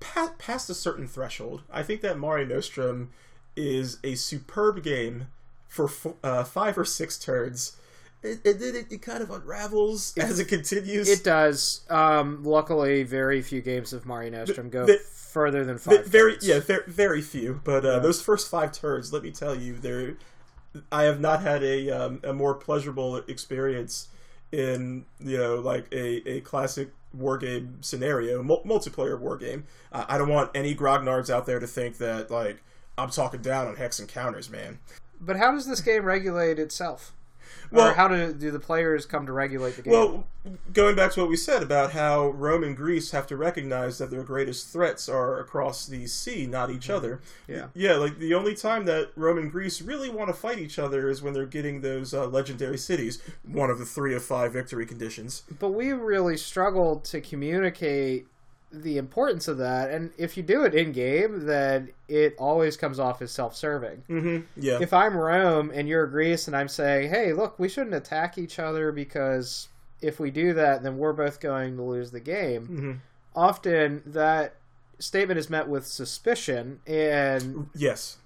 [0.00, 3.10] Pa- past a certain threshold, I think that Mare Nostrum
[3.56, 5.26] is a superb game
[5.68, 7.76] for f- uh, five or six turns.
[8.22, 11.08] And and then it, it kind of unravels as it continues.
[11.08, 11.80] It does.
[11.90, 16.06] Um, luckily, very few games of Mare Nostrum go the- further than Ve- five.
[16.06, 16.46] very turns.
[16.48, 20.14] yeah very, very few but uh, those first five turns let me tell you they're
[20.92, 24.08] i have not had a um, a more pleasurable experience
[24.52, 30.04] in you know like a, a classic war game scenario mul- multiplayer war game uh,
[30.08, 32.62] i don't want any grognards out there to think that like
[32.98, 34.78] i'm talking down on hex and counters man
[35.20, 37.12] But how does this game regulate itself?
[37.70, 39.92] Well- or how do do the players come to regulate the game?
[39.92, 40.26] Well,
[40.72, 44.10] going back to what we said about how Rome and Greece have to recognize that
[44.10, 47.20] their greatest threats are across the sea, not each other.
[47.46, 47.66] Yeah.
[47.74, 51.08] Yeah, like the only time that Rome and Greece really want to fight each other
[51.08, 54.84] is when they're getting those uh, legendary cities, one of the three of five victory
[54.84, 55.44] conditions.
[55.60, 58.26] but we really struggled to communicate
[58.72, 59.90] the importance of that.
[59.90, 64.02] And if you do it in game, then it always comes off as self-serving.
[64.08, 64.44] Mm-hmm.
[64.56, 64.78] Yeah.
[64.80, 68.58] If I'm Rome and you're Greece, and I'm saying, "Hey, look, we shouldn't attack each
[68.58, 69.68] other because
[70.00, 72.98] if we do that, then we're both going to lose the game." Mhm.
[73.36, 74.56] Often that
[74.98, 78.16] statement is met with suspicion, and Yes.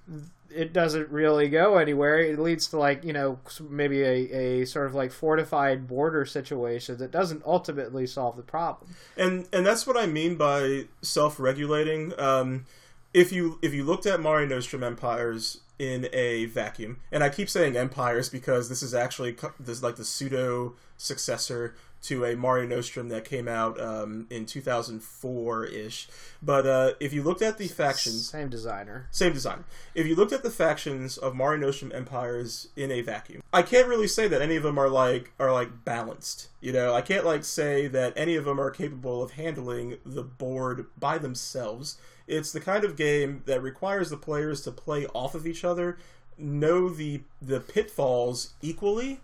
[0.57, 2.18] It doesn't really go anywhere.
[2.18, 3.38] It leads to like you know
[3.68, 8.94] maybe a, a sort of like fortified border situation that doesn't ultimately solve the problem.
[9.16, 12.18] and and that's what I mean by self-regulating.
[12.18, 12.66] Um,
[13.14, 17.48] if you if you looked at Mare Nostrum empires in a vacuum, and I keep
[17.48, 21.74] saying empires because this is actually this is like the pseudo successor
[22.09, 26.09] to a Mare Nostrum that came out um, in 2004 ish.
[26.42, 29.07] But uh, if you looked at the factions, Same designer.
[29.11, 29.64] same design.
[29.94, 33.88] If you looked at the factions of Mare Nostrum empires in a vacuum, I can't
[33.88, 36.48] really say that any of them are like are like balanced.
[36.61, 40.22] You know, I can't like say that any of them are capable of handling the
[40.22, 41.98] board by themselves.
[42.26, 45.96] It's the kind of game that requires the players to play off of each other,
[46.36, 49.20] know the the pitfalls equally,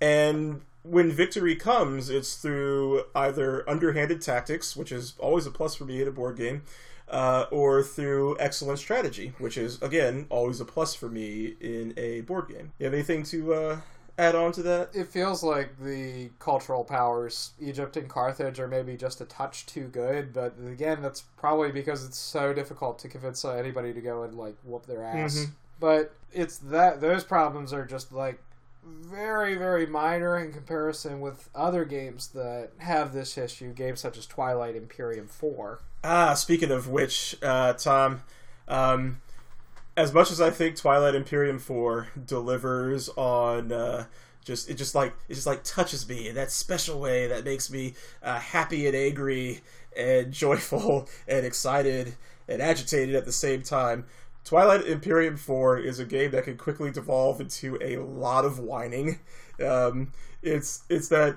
[0.00, 0.60] and
[0.90, 6.00] when victory comes, it's through either underhanded tactics, which is always a plus for me
[6.02, 6.62] in a board game,
[7.08, 12.22] uh, or through excellent strategy, which is again always a plus for me in a
[12.22, 12.72] board game.
[12.78, 13.80] You have anything to uh,
[14.18, 14.90] add on to that?
[14.94, 19.88] It feels like the cultural powers, Egypt and Carthage, are maybe just a touch too
[19.88, 20.32] good.
[20.32, 24.56] But again, that's probably because it's so difficult to convince anybody to go and like
[24.64, 25.36] whoop their ass.
[25.36, 25.50] Mhm.
[25.80, 28.40] But it's that those problems are just like
[28.88, 33.72] very very minor in comparison with other games that have this issue.
[33.72, 35.80] Games such as Twilight Imperium Four.
[36.04, 38.22] Ah, speaking of which, uh, Tom,
[38.66, 39.20] um,
[39.96, 43.72] as much as I think Twilight Imperium Four delivers on.
[43.72, 44.06] Uh,
[44.44, 47.70] just it just like it just like touches me in that special way that makes
[47.70, 49.60] me uh, happy and angry
[49.96, 52.14] and joyful and excited
[52.48, 54.06] and agitated at the same time.
[54.48, 59.20] Twilight Imperium 4 is a game that can quickly devolve into a lot of whining.
[59.62, 61.36] Um, it's it's that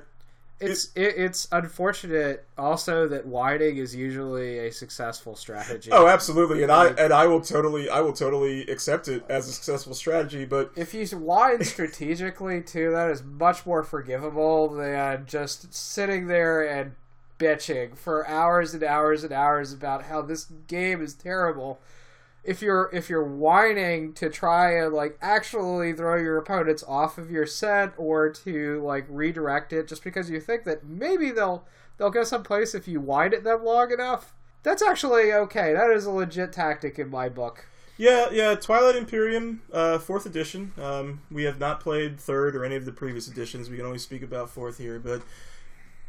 [0.62, 5.92] It's it, it's unfortunate also that whining is usually a successful strategy.
[5.92, 9.52] oh absolutely and I and I will totally I will totally accept it as a
[9.52, 15.74] successful strategy but if you whine strategically too, that is much more forgivable than just
[15.74, 16.94] sitting there and
[17.40, 21.82] bitching for hours and hours and hours about how this game is terrible.
[22.44, 27.30] If you're if you're whining to try and like actually throw your opponents off of
[27.30, 31.66] your set or to like redirect it just because you think that maybe they'll
[31.98, 34.34] they'll go someplace if you whine at them long enough,
[34.64, 35.74] that's actually okay.
[35.74, 37.66] That is a legit tactic in my book.
[37.98, 40.74] Yeah, yeah, Twilight Imperium, uh, fourth edition.
[40.82, 43.70] Um, we have not played third or any of the previous editions.
[43.70, 45.22] We can only speak about fourth here, but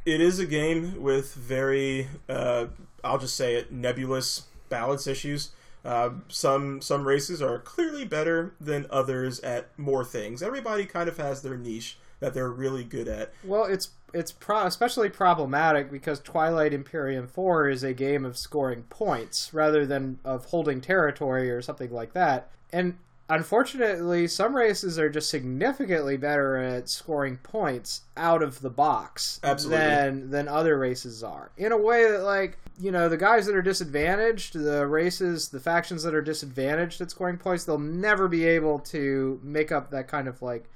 [0.07, 2.68] it is a game with very, uh,
[3.05, 5.51] I'll just say it, nebulous balance issues.
[5.85, 10.43] Uh, some some races are clearly better than others at more things.
[10.43, 13.33] Everybody kind of has their niche that they're really good at.
[13.43, 18.85] Well, it's it's pro- especially problematic because Twilight Imperium 4 is a game of scoring
[18.85, 22.51] points rather than of holding territory or something like that.
[22.72, 29.41] And unfortunately, some races are just significantly better at scoring points out of the box
[29.43, 29.78] Absolutely.
[29.78, 31.51] than than other races are.
[31.57, 35.60] In a way that, like, you know, the guys that are disadvantaged, the races, the
[35.60, 40.08] factions that are disadvantaged at scoring points, they'll never be able to make up that
[40.08, 40.68] kind of like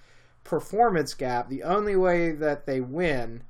[0.44, 1.48] performance gap.
[1.48, 3.42] The only way that they win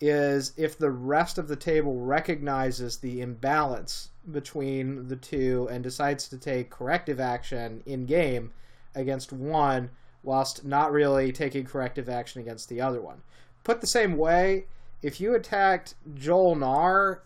[0.00, 6.28] is if the rest of the table recognizes the imbalance between the two and decides
[6.28, 8.52] to take corrective action in game
[8.94, 9.90] against one
[10.24, 13.22] whilst not really taking corrective action against the other one.
[13.64, 14.66] Put the same way,
[15.02, 17.22] if you attacked Jol-Nar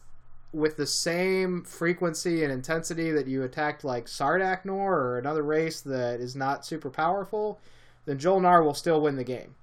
[0.56, 5.82] with the same frequency and intensity that you attacked like Sardakk N'orr or another race
[5.82, 7.60] that is not super powerful,
[8.06, 9.54] then Jol-Nar will still win the game.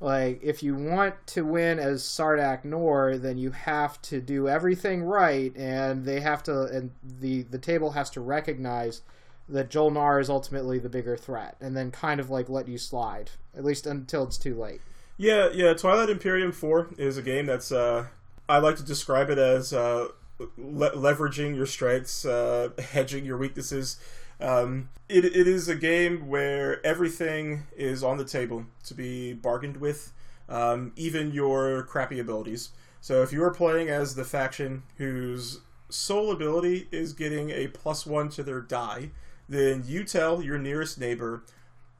[0.00, 5.04] Like, if you want to win as Sardakk N'orr, then you have to do everything
[5.04, 6.90] right, and they have to, and
[7.20, 9.02] the the table has to recognize
[9.48, 13.30] that Jol-Nar is ultimately the bigger threat, and then kind of like let you slide,
[13.56, 14.80] at least until it's too late.
[15.16, 15.72] Yeah, yeah.
[15.74, 18.06] Twilight Imperium Four is a game that's uh,
[18.48, 20.08] I like to describe it as uh,
[20.56, 23.98] le- leveraging your strengths, uh, hedging your weaknesses.
[24.40, 29.76] Um, it, it is a game where everything is on the table to be bargained
[29.76, 30.12] with,
[30.48, 32.70] um, even your crappy abilities.
[33.00, 38.06] So if you are playing as the faction whose sole ability is getting a plus
[38.06, 39.10] one to their die,
[39.48, 41.44] then you tell your nearest neighbor,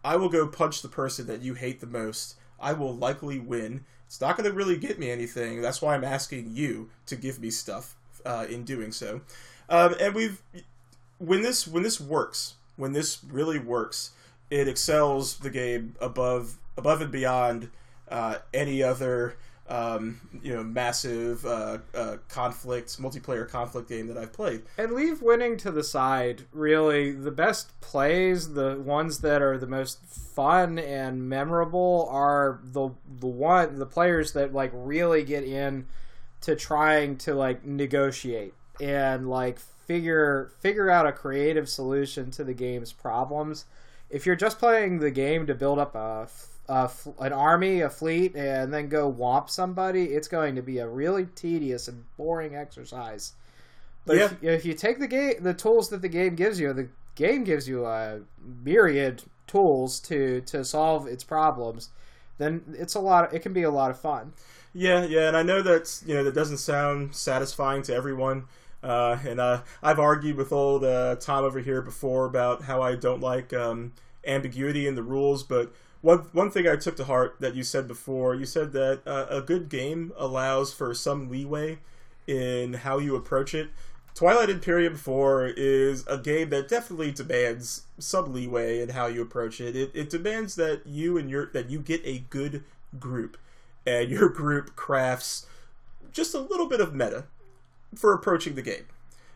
[0.04, 2.36] I will go punch the person that you hate the most.
[2.58, 3.84] I will likely win.
[4.06, 5.60] It's not going to really get me anything.
[5.60, 9.20] That's why I'm asking you to give me stuff uh, in doing so.
[9.68, 10.42] Um, and we've
[11.18, 14.10] when this when this works, when this really works,
[14.50, 17.70] it excels the game above above and beyond
[18.08, 19.36] uh, any other
[19.68, 24.62] um, you know massive uh, uh, conflict multiplayer conflict game that I've played.
[24.76, 26.42] And leave winning to the side.
[26.52, 32.90] Really, the best plays, the ones that are the most fun and memorable, are the
[33.06, 35.86] the one the players that like really get in
[36.42, 42.54] to trying to like negotiate and like figure figure out a creative solution to the
[42.54, 43.66] game's problems.
[44.10, 46.28] If you're just playing the game to build up a,
[46.68, 46.90] a
[47.20, 51.26] an army, a fleet, and then go womp somebody, it's going to be a really
[51.34, 53.34] tedious and boring exercise.
[54.06, 54.24] But Yeah.
[54.26, 57.44] if, if you take the game, the tools that the game gives you, the game
[57.44, 58.20] gives you a
[58.64, 61.90] myriad tools to to solve its problems.
[62.38, 63.32] Then it's a lot.
[63.32, 64.32] It can be a lot of fun.
[64.74, 68.44] Yeah, yeah, and I know that you know that doesn't sound satisfying to everyone.
[68.82, 72.96] Uh, and uh, I've argued with old uh, Tom over here before about how I
[72.96, 73.92] don't like um,
[74.26, 75.42] ambiguity in the rules.
[75.42, 79.02] But one one thing I took to heart that you said before, you said that
[79.06, 81.78] uh, a good game allows for some leeway
[82.26, 83.70] in how you approach it.
[84.14, 89.60] Twilight Imperium 4 is a game that definitely demands some leeway in how you approach
[89.60, 89.74] it.
[89.74, 92.64] It, it demands that you and your that you get a good
[92.98, 93.38] group,
[93.86, 95.46] and your group crafts
[96.12, 97.24] just a little bit of meta
[97.94, 98.84] for approaching the game.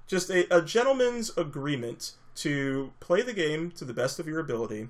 [0.07, 4.89] Just a, a gentleman's agreement to play the game to the best of your ability,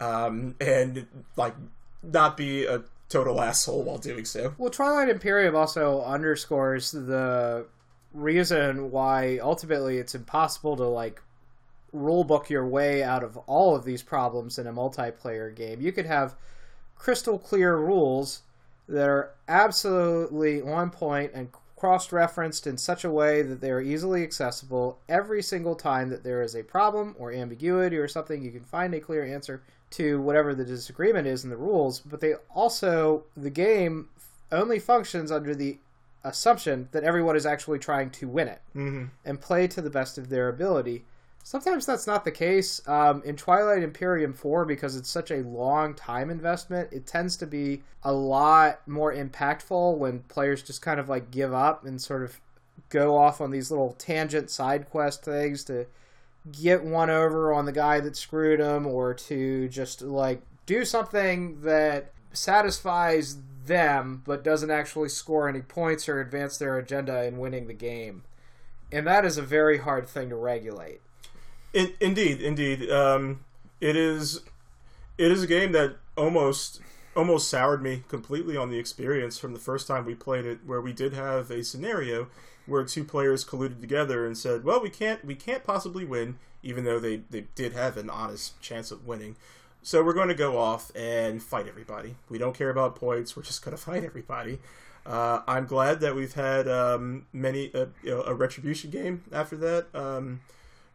[0.00, 1.54] um, and like
[2.02, 4.54] not be a total asshole while doing so.
[4.58, 7.66] Well, Twilight Imperium also underscores the
[8.12, 11.22] reason why ultimately it's impossible to like
[11.94, 15.80] rulebook your way out of all of these problems in a multiplayer game.
[15.80, 16.34] You could have
[16.96, 18.42] crystal clear rules
[18.88, 23.80] that are absolutely on point and cross referenced in such a way that they are
[23.80, 28.42] easily accessible every single time that there is a problem or ambiguity or something.
[28.42, 32.20] You can find a clear answer to whatever the disagreement is in the rules, but
[32.20, 34.08] they also, the game
[34.52, 35.78] only functions under the
[36.24, 39.06] assumption that everyone is actually trying to win it Mm-hmm.
[39.24, 41.04] and play to the best of their ability.
[41.44, 42.80] Sometimes that's not the case.
[42.86, 47.46] Um, in Twilight Imperium 4, because it's such a long time investment, it tends to
[47.46, 52.22] be a lot more impactful when players just kind of like give up and sort
[52.22, 52.40] of
[52.88, 55.86] go off on these little tangent side quest things to
[56.60, 61.60] get one over on the guy that screwed them or to just like do something
[61.62, 67.66] that satisfies them but doesn't actually score any points or advance their agenda in winning
[67.66, 68.22] the game.
[68.90, 71.00] And that is a very hard thing to regulate.
[71.72, 72.90] In, indeed, indeed.
[72.90, 73.44] Um,
[73.80, 74.40] it is.
[75.18, 76.80] It is a game that almost
[77.14, 80.80] almost soured me completely on the experience from the first time we played it, where
[80.80, 82.28] we did have a scenario
[82.66, 86.84] where two players colluded together and said, "Well, we can't we can't possibly win, even
[86.84, 89.36] though they they did have an honest chance of winning."
[89.82, 92.14] So we're going to go off and fight everybody.
[92.28, 93.36] We don't care about points.
[93.36, 94.60] We're just going to fight everybody.
[95.04, 99.56] Uh, I'm glad that we've had um, many uh, you know, a retribution game after
[99.56, 99.86] that.
[99.94, 100.40] Um,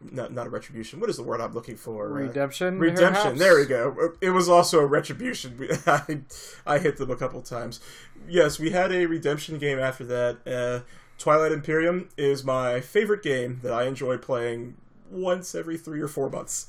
[0.00, 1.00] not not a retribution.
[1.00, 2.06] What is the word I'm looking for?
[2.06, 2.78] Uh, Redemption.
[2.78, 3.14] Redemption.
[3.14, 3.38] perhaps?
[3.38, 4.12] There we go.
[4.20, 5.68] It was also a retribution.
[5.86, 6.20] I,
[6.66, 7.80] I hit them a couple times.
[8.28, 10.38] Yes, we had a redemption game after that.
[10.46, 10.84] Uh,
[11.18, 14.76] Twilight Imperium is my favorite game that I enjoy playing
[15.10, 16.68] once every three or four months.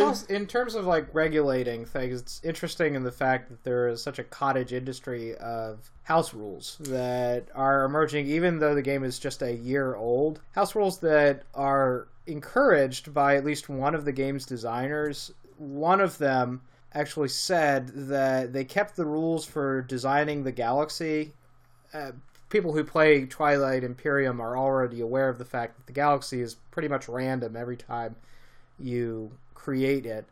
[0.00, 4.02] Also, in terms of like regulating things, it's interesting in the fact that there is
[4.02, 9.18] such a cottage industry of house rules that are emerging, even though the game is
[9.18, 10.40] just a year old.
[10.52, 15.32] House rules that are encouraged by at least one of the game's designers.
[15.58, 16.62] One of them
[16.94, 21.34] actually said that they kept the rules for designing the galaxy.
[21.92, 22.12] Uh,
[22.48, 26.56] people who play Twilight Imperium are already aware of the fact that the galaxy is
[26.70, 28.16] pretty much random every time
[28.78, 30.26] you create it,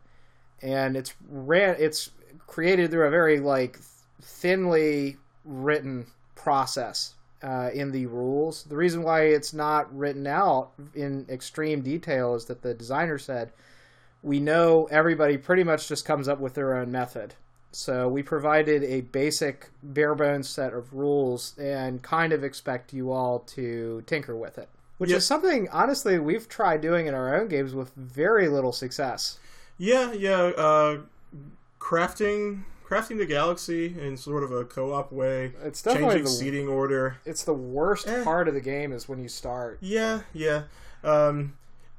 [0.62, 2.10] and it's ran it's
[2.46, 3.78] created through a very like
[4.20, 8.64] thinly written process uh, in the rules.
[8.64, 13.52] The reason why it's not written out in extreme detail is that the designer said
[14.22, 17.34] we know everybody pretty much just comes up with their own method.
[17.70, 23.12] So we provided a basic bare bones set of rules and kind of expect you
[23.12, 24.68] all to tinker with it.
[24.96, 25.18] Which Yeah.
[25.18, 29.38] is something honestly we've tried doing in our own games with very little success.
[29.76, 30.40] Yeah, yeah.
[30.56, 30.98] Uh,
[31.78, 35.52] crafting, crafting the galaxy in sort of a co-op way.
[35.62, 37.18] It's definitely changing the seating order.
[37.26, 38.24] it's the worst Eh.
[38.24, 39.78] part of the game is when you start.
[39.80, 40.62] Yeah, yeah.
[41.04, 41.54] Um,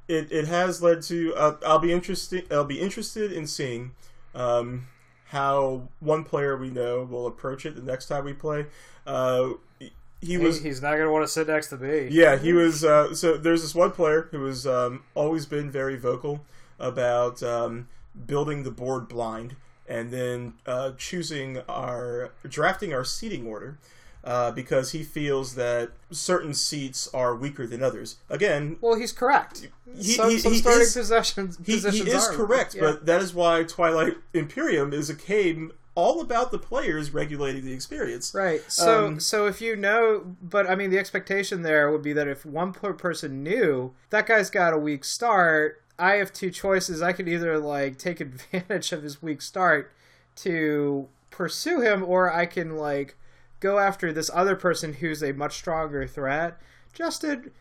[0.08, 1.34] it it has led to.
[1.36, 2.52] Uh, I'll be interested.
[2.52, 3.92] I'll be interested in seeing
[4.34, 4.88] um,
[5.26, 8.66] how one player we know will approach it the next time we play.
[9.06, 9.50] Uh,
[9.80, 9.92] he
[10.22, 10.62] He- was.
[10.64, 12.08] he's not going to want to sit next to me.
[12.12, 12.84] Yeah, he was.
[12.84, 16.44] Uh, so there's this one player who has um, always been very vocal
[16.80, 17.88] about um,
[18.26, 19.56] building the board blind
[19.90, 23.78] and then uh, choosing our drafting our seating order
[24.24, 28.18] uh, because he feels that certain seats are weaker than others.
[28.30, 29.68] Again, Well, he's correct.
[29.98, 32.82] He- some he- some he starting is- possessions, he, he is are- correct, yeah.
[32.82, 37.74] but that is why Twilight Imperium is a game all about the players regulating the
[37.74, 38.34] experience.
[38.34, 38.62] Right.
[38.72, 42.28] So Um, so if you know, but I mean, the expectation there would be that
[42.28, 47.02] if one per person knew that guy's got a weak start, I have two choices.
[47.02, 49.92] I could either like take advantage of his weak start
[50.38, 53.16] to pursue him, or I can like
[53.60, 56.60] go after this other person who's a much stronger threat.
[56.98, 57.52] Justen,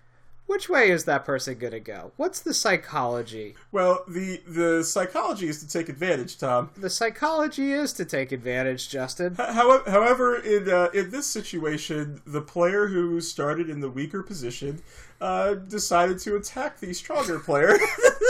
[0.48, 2.12] which way is that person gonna go?
[2.16, 3.55] What's the psychology?
[3.70, 6.70] Well, the the psychology is to take advantage, Tom.
[6.74, 9.36] The psychology is to take advantage, Justen.
[9.36, 14.81] However, however, in uh, in this situation, the player who started in the weaker position
[15.20, 17.77] uh, decided to attack the stronger player,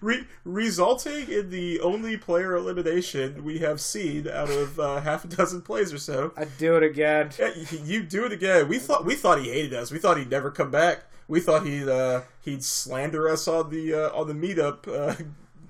[0.00, 5.28] Re- resulting in the only player elimination we have seen out of uh, half a
[5.28, 6.32] dozen plays or so.
[6.36, 7.30] I'd do it again.
[7.38, 7.50] Yeah,
[7.84, 8.68] you do it again.
[8.68, 9.90] We thought we thought he hated us.
[9.90, 11.04] We thought he'd never come back.
[11.26, 15.14] We thought he'd uh, he'd slander us on the uh, on the meetup uh,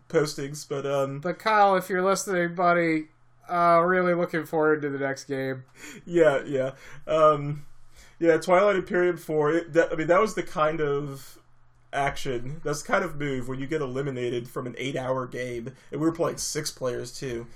[0.09, 3.09] postings, but um, But Kyle, if you're listening, buddy,
[3.51, 5.65] uh, really looking forward to the next game.
[6.07, 6.73] yeah, yeah,
[7.07, 7.67] um,
[8.19, 8.37] yeah.
[8.37, 9.53] Twilight Imperium four.
[9.53, 11.38] It, that, I mean, that was the kind of
[11.93, 12.61] action.
[12.65, 16.13] That's kind of move when you get eliminated from an eight-hour game, and we were
[16.13, 17.47] playing six players too.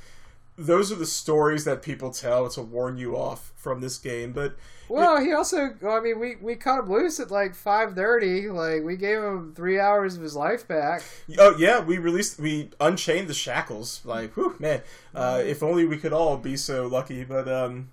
[0.59, 4.33] Those are the stories that people tell to warn you off from this game.
[4.33, 4.55] But
[4.87, 8.53] Well, he also, well, I mean, we, we cut him loose at like 5.30.
[8.53, 11.03] Like, we gave him three hours of his life back.
[11.39, 14.03] Oh yeah, we released, we unchained the shackles.
[14.05, 14.83] Like, whew, man,
[15.15, 17.25] uh, if only we could all be so lucky.
[17.25, 17.91] But um,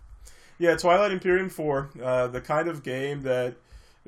[0.57, 3.55] yeah, Twilight Imperium four, uh, the kind of game that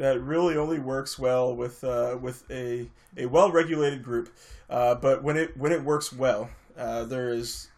[0.01, 4.29] that really only works well with uh, with a a well regulated group.
[4.69, 7.69] Uh, but when it when it works well, uh, there is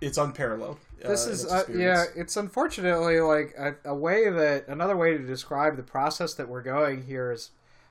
[0.00, 0.78] it's unparalleled.
[1.04, 5.24] uh, This is, uh, yeah, it's unfortunately like a, a way that, another way to
[5.24, 7.50] describe the process that we're going here is,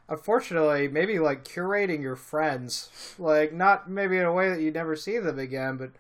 [0.10, 2.90] unfortunately, maybe like curating your friends.
[3.18, 5.92] Like, not maybe in a way that you never see them again, but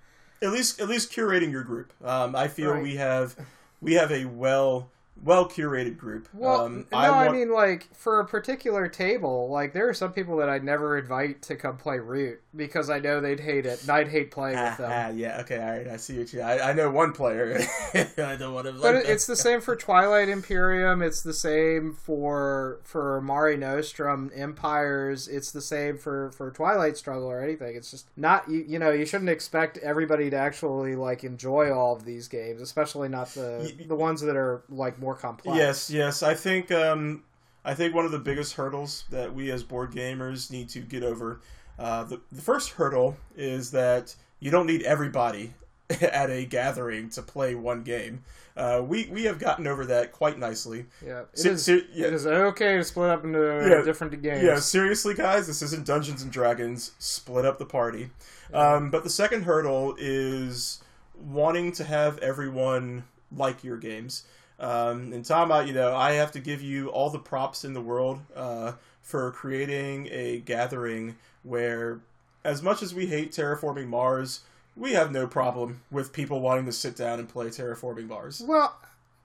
[0.45, 1.93] at least at least curating your group.
[2.03, 2.84] Um, I feel Right.
[2.84, 3.38] we have
[3.80, 4.89] we have a well
[5.23, 6.27] well curated group.
[6.33, 10.13] Well, um, no, I, want- mean like for a particular table, like there are some
[10.13, 13.81] people that I'd never invite to come play Root because I know they'd hate it,
[13.81, 14.91] and I'd hate playing Ah, with them.
[14.91, 15.88] ah, yeah, okay, all right.
[15.88, 16.41] I see what you.
[16.41, 17.59] I, I know one player.
[17.93, 18.73] I don't want to.
[18.73, 21.01] But it- it's the same for Twilight Imperium.
[21.03, 25.27] It's the same for for Mare Nostrum Empires.
[25.27, 27.75] It's the same for for Twilight Struggle or anything.
[27.75, 28.65] It's just not you.
[28.67, 33.07] You know, you shouldn't expect everybody to actually like enjoy all of these games, especially
[33.07, 35.57] not the the ones that are like more complex.
[35.57, 36.23] Yes, yes.
[36.23, 37.23] I think um,
[37.65, 41.03] I think one of the biggest hurdles that we as board gamers need to get
[41.03, 41.41] over.
[41.79, 45.53] Uh, the the first hurdle is that you don't need everybody
[46.01, 48.23] at a gathering to play one game.
[48.57, 50.85] Uh, we we have gotten over that quite nicely.
[51.05, 51.63] Yeah, it Se- is.
[51.65, 52.07] se- yeah.
[52.07, 53.81] It is okay to split up into Yeah.
[53.81, 54.43] different games.
[54.43, 56.91] Yeah, seriously, guys, this isn't Dungeons and Dragons.
[56.99, 58.09] Split up the party.
[58.53, 60.83] Um, but the second hurdle is
[61.15, 64.25] wanting to have everyone like your games.
[64.61, 67.73] Um, and Tom, I, you know, I have to give you all the props in
[67.73, 71.99] the world uh, for creating a gathering where,
[72.45, 74.41] as much as we hate Terraforming Mars,
[74.77, 78.43] we have no problem with people wanting to sit down and play Terraforming Mars.
[78.45, 78.77] Well,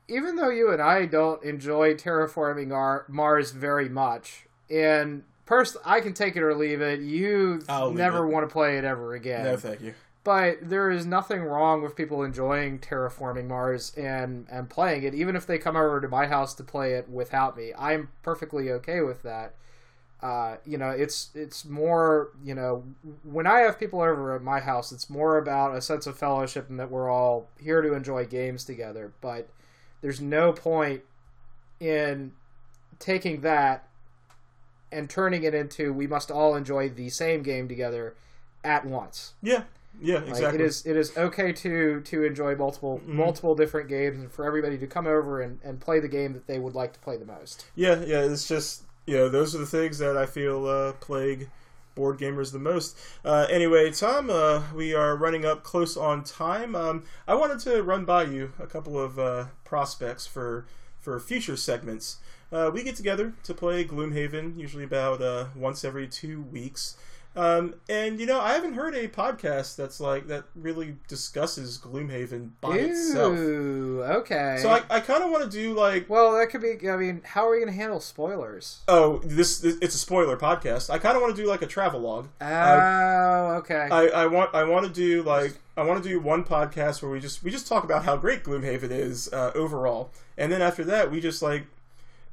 [0.08, 6.00] even though you and I don't enjoy terraforming our Mars very much, and first I
[6.00, 7.00] can take it or leave it.
[7.00, 8.30] You I'll never it.
[8.30, 9.44] want to play it ever again.
[9.44, 9.94] No, thank you.
[10.26, 15.36] But there is nothing wrong with people enjoying Terraforming Mars and and playing it, even
[15.36, 17.72] if they come over to my house to play it without me.
[17.78, 19.54] I'm perfectly okay with that.
[20.20, 22.82] Uh, you know, it's it's more you know
[23.22, 26.68] when I have people over at my house, it's more about a sense of fellowship
[26.68, 29.12] and that we're all here to enjoy games together.
[29.20, 29.48] But
[30.00, 31.02] there's no point
[31.78, 32.32] in
[32.98, 33.86] taking that
[34.90, 38.16] and turning it into we must all enjoy the same game together
[38.64, 39.34] at once.
[39.40, 39.62] Yeah,
[40.00, 40.60] yeah, Like, exactly.
[40.60, 43.14] it is it is okay to to enjoy multiple Mhm.
[43.14, 46.46] multiple different games and for everybody to come over and, and play the game that
[46.46, 47.66] they would like to play the most.
[47.74, 51.48] Yeah, yeah, it's just you know those are the things that I feel uh, plague
[51.94, 52.94] board gamers the most.
[53.24, 56.76] Uh, anyway, Tom, uh, we are running up close on time.
[56.76, 60.66] Um, I wanted to run by you a couple of uh, prospects for
[61.00, 62.16] for future segments.
[62.52, 66.96] Uh, we get together to play Gloomhaven usually about uh, once every two weeks.
[67.36, 72.50] Um, and you know, I haven't heard a podcast that's like that really discusses Gloomhaven
[72.60, 73.38] by itself.
[73.38, 74.58] Okay.
[74.60, 76.88] So I, I kind of want to do like well, that could be.
[76.88, 78.80] I mean, how are we going to handle spoilers?
[78.88, 80.88] Oh, this, this it's a spoiler podcast.
[80.88, 82.28] I kind of want to do like a travelogue.
[82.40, 83.88] Oh, okay.
[83.90, 87.10] I, I want I want to do like I want to do one podcast where
[87.10, 90.84] we just we just talk about how great Gloomhaven is uh, overall, and then after
[90.84, 91.66] that we just like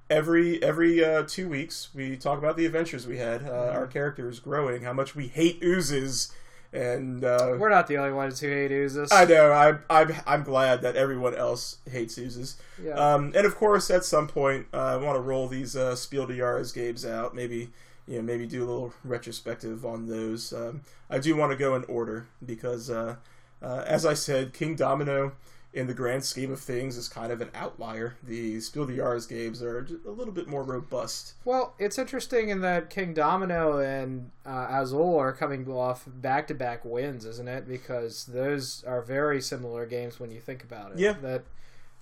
[0.09, 4.39] every every uh, two weeks we talk about the adventures we had, uh, our characters
[4.39, 6.31] growing, how much we hate oozes,
[6.73, 9.11] and uh, We're not the only ones who hate oozes.
[9.11, 12.57] I know I I'm I'm glad that everyone else hates oozes.
[12.83, 12.93] Yeah.
[12.93, 16.25] Um, and of course, at some point, uh, I want to roll these uh, Spiel
[16.25, 17.35] des Jahres games out.
[17.35, 17.69] Maybe,
[18.07, 20.51] you know, maybe do a little retrospective on those.
[20.51, 23.17] Um, I do want to go in order because, uh,
[23.61, 25.33] uh, as I said, Kingdomino,
[25.73, 28.15] in the grand scheme of things, is kind of an outlier.
[28.23, 31.33] The Spiel des Jahres games are a little bit more robust.
[31.45, 36.85] Well, it's interesting in that Kingdomino and uh, Azul are coming off back to back
[36.85, 37.67] wins, isn't it?
[37.67, 40.99] Because those are very similar games when you think about it.
[40.99, 41.13] Yeah.
[41.21, 41.43] That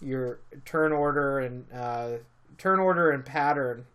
[0.01, 2.09] your turn order and uh,
[2.57, 3.85] turn order and pattern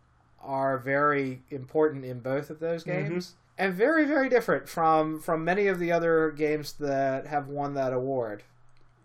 [0.43, 3.09] are very important in both of those Mm-hmm.
[3.13, 3.35] games.
[3.59, 7.93] And very, very different from from many of the other games that have won that
[7.95, 8.43] award.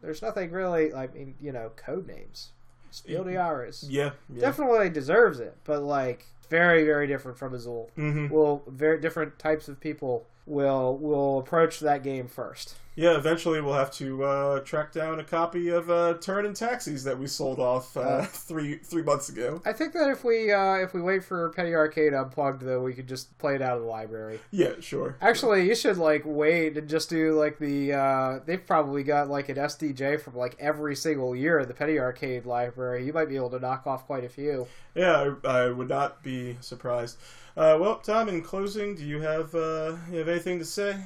[0.01, 2.47] There's nothing really, I mean, you know, Codenames.
[2.93, 4.41] Spiel des Jahres Yeah, yeah.
[4.41, 7.89] definitely deserves it, but like very very different from Azul.
[7.95, 12.75] hmm Will very different types of people will will approach that game first.
[13.01, 17.03] Yeah, eventually we'll have to uh, track down a copy of uh, Thurn and Taxis
[17.05, 18.25] that we sold off uh, Uh.
[18.25, 19.59] three three months ago.
[19.65, 22.93] I think that if we uh, if we wait for Penny Arcade Unplugged, though, we
[22.93, 24.39] could just play it out of the library.
[24.51, 25.15] Yeah, sure.
[25.19, 27.93] Actually, you should like wait and just do like the.
[27.93, 31.97] Uh, they've probably got like an SDJ from like every single year at the Penny
[31.97, 33.03] Arcade library.
[33.03, 34.67] You might be able to knock off quite a few.
[34.93, 37.17] Yeah, I, I would not be surprised.
[37.57, 40.97] Uh, well, Tom, in closing, do you have uh, you have anything to say?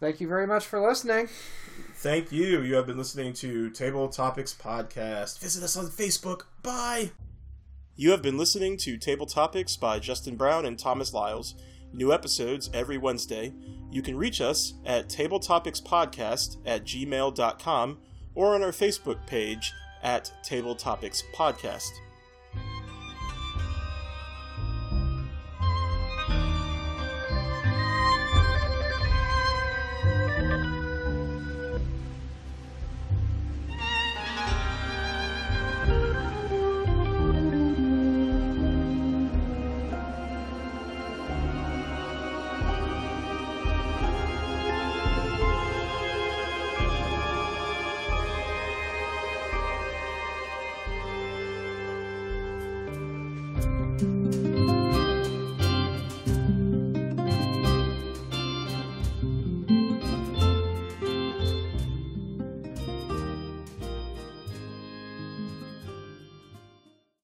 [0.00, 1.28] Thank you very much for listening.
[1.96, 2.62] Thank you.
[2.62, 5.38] You have been listening to Table Topics Podcast.
[5.38, 6.42] Visit us on Facebook.
[6.62, 7.10] Bye.
[7.96, 11.54] You have been listening to Table Topics by Justen Brown and Thomas Lyles.
[11.92, 13.52] New episodes every Wednesday.
[13.90, 17.98] You can reach us at tabletopicspodcast at gmail.com
[18.34, 19.72] or on our Facebook page
[20.02, 21.90] at Table Topics Podcast.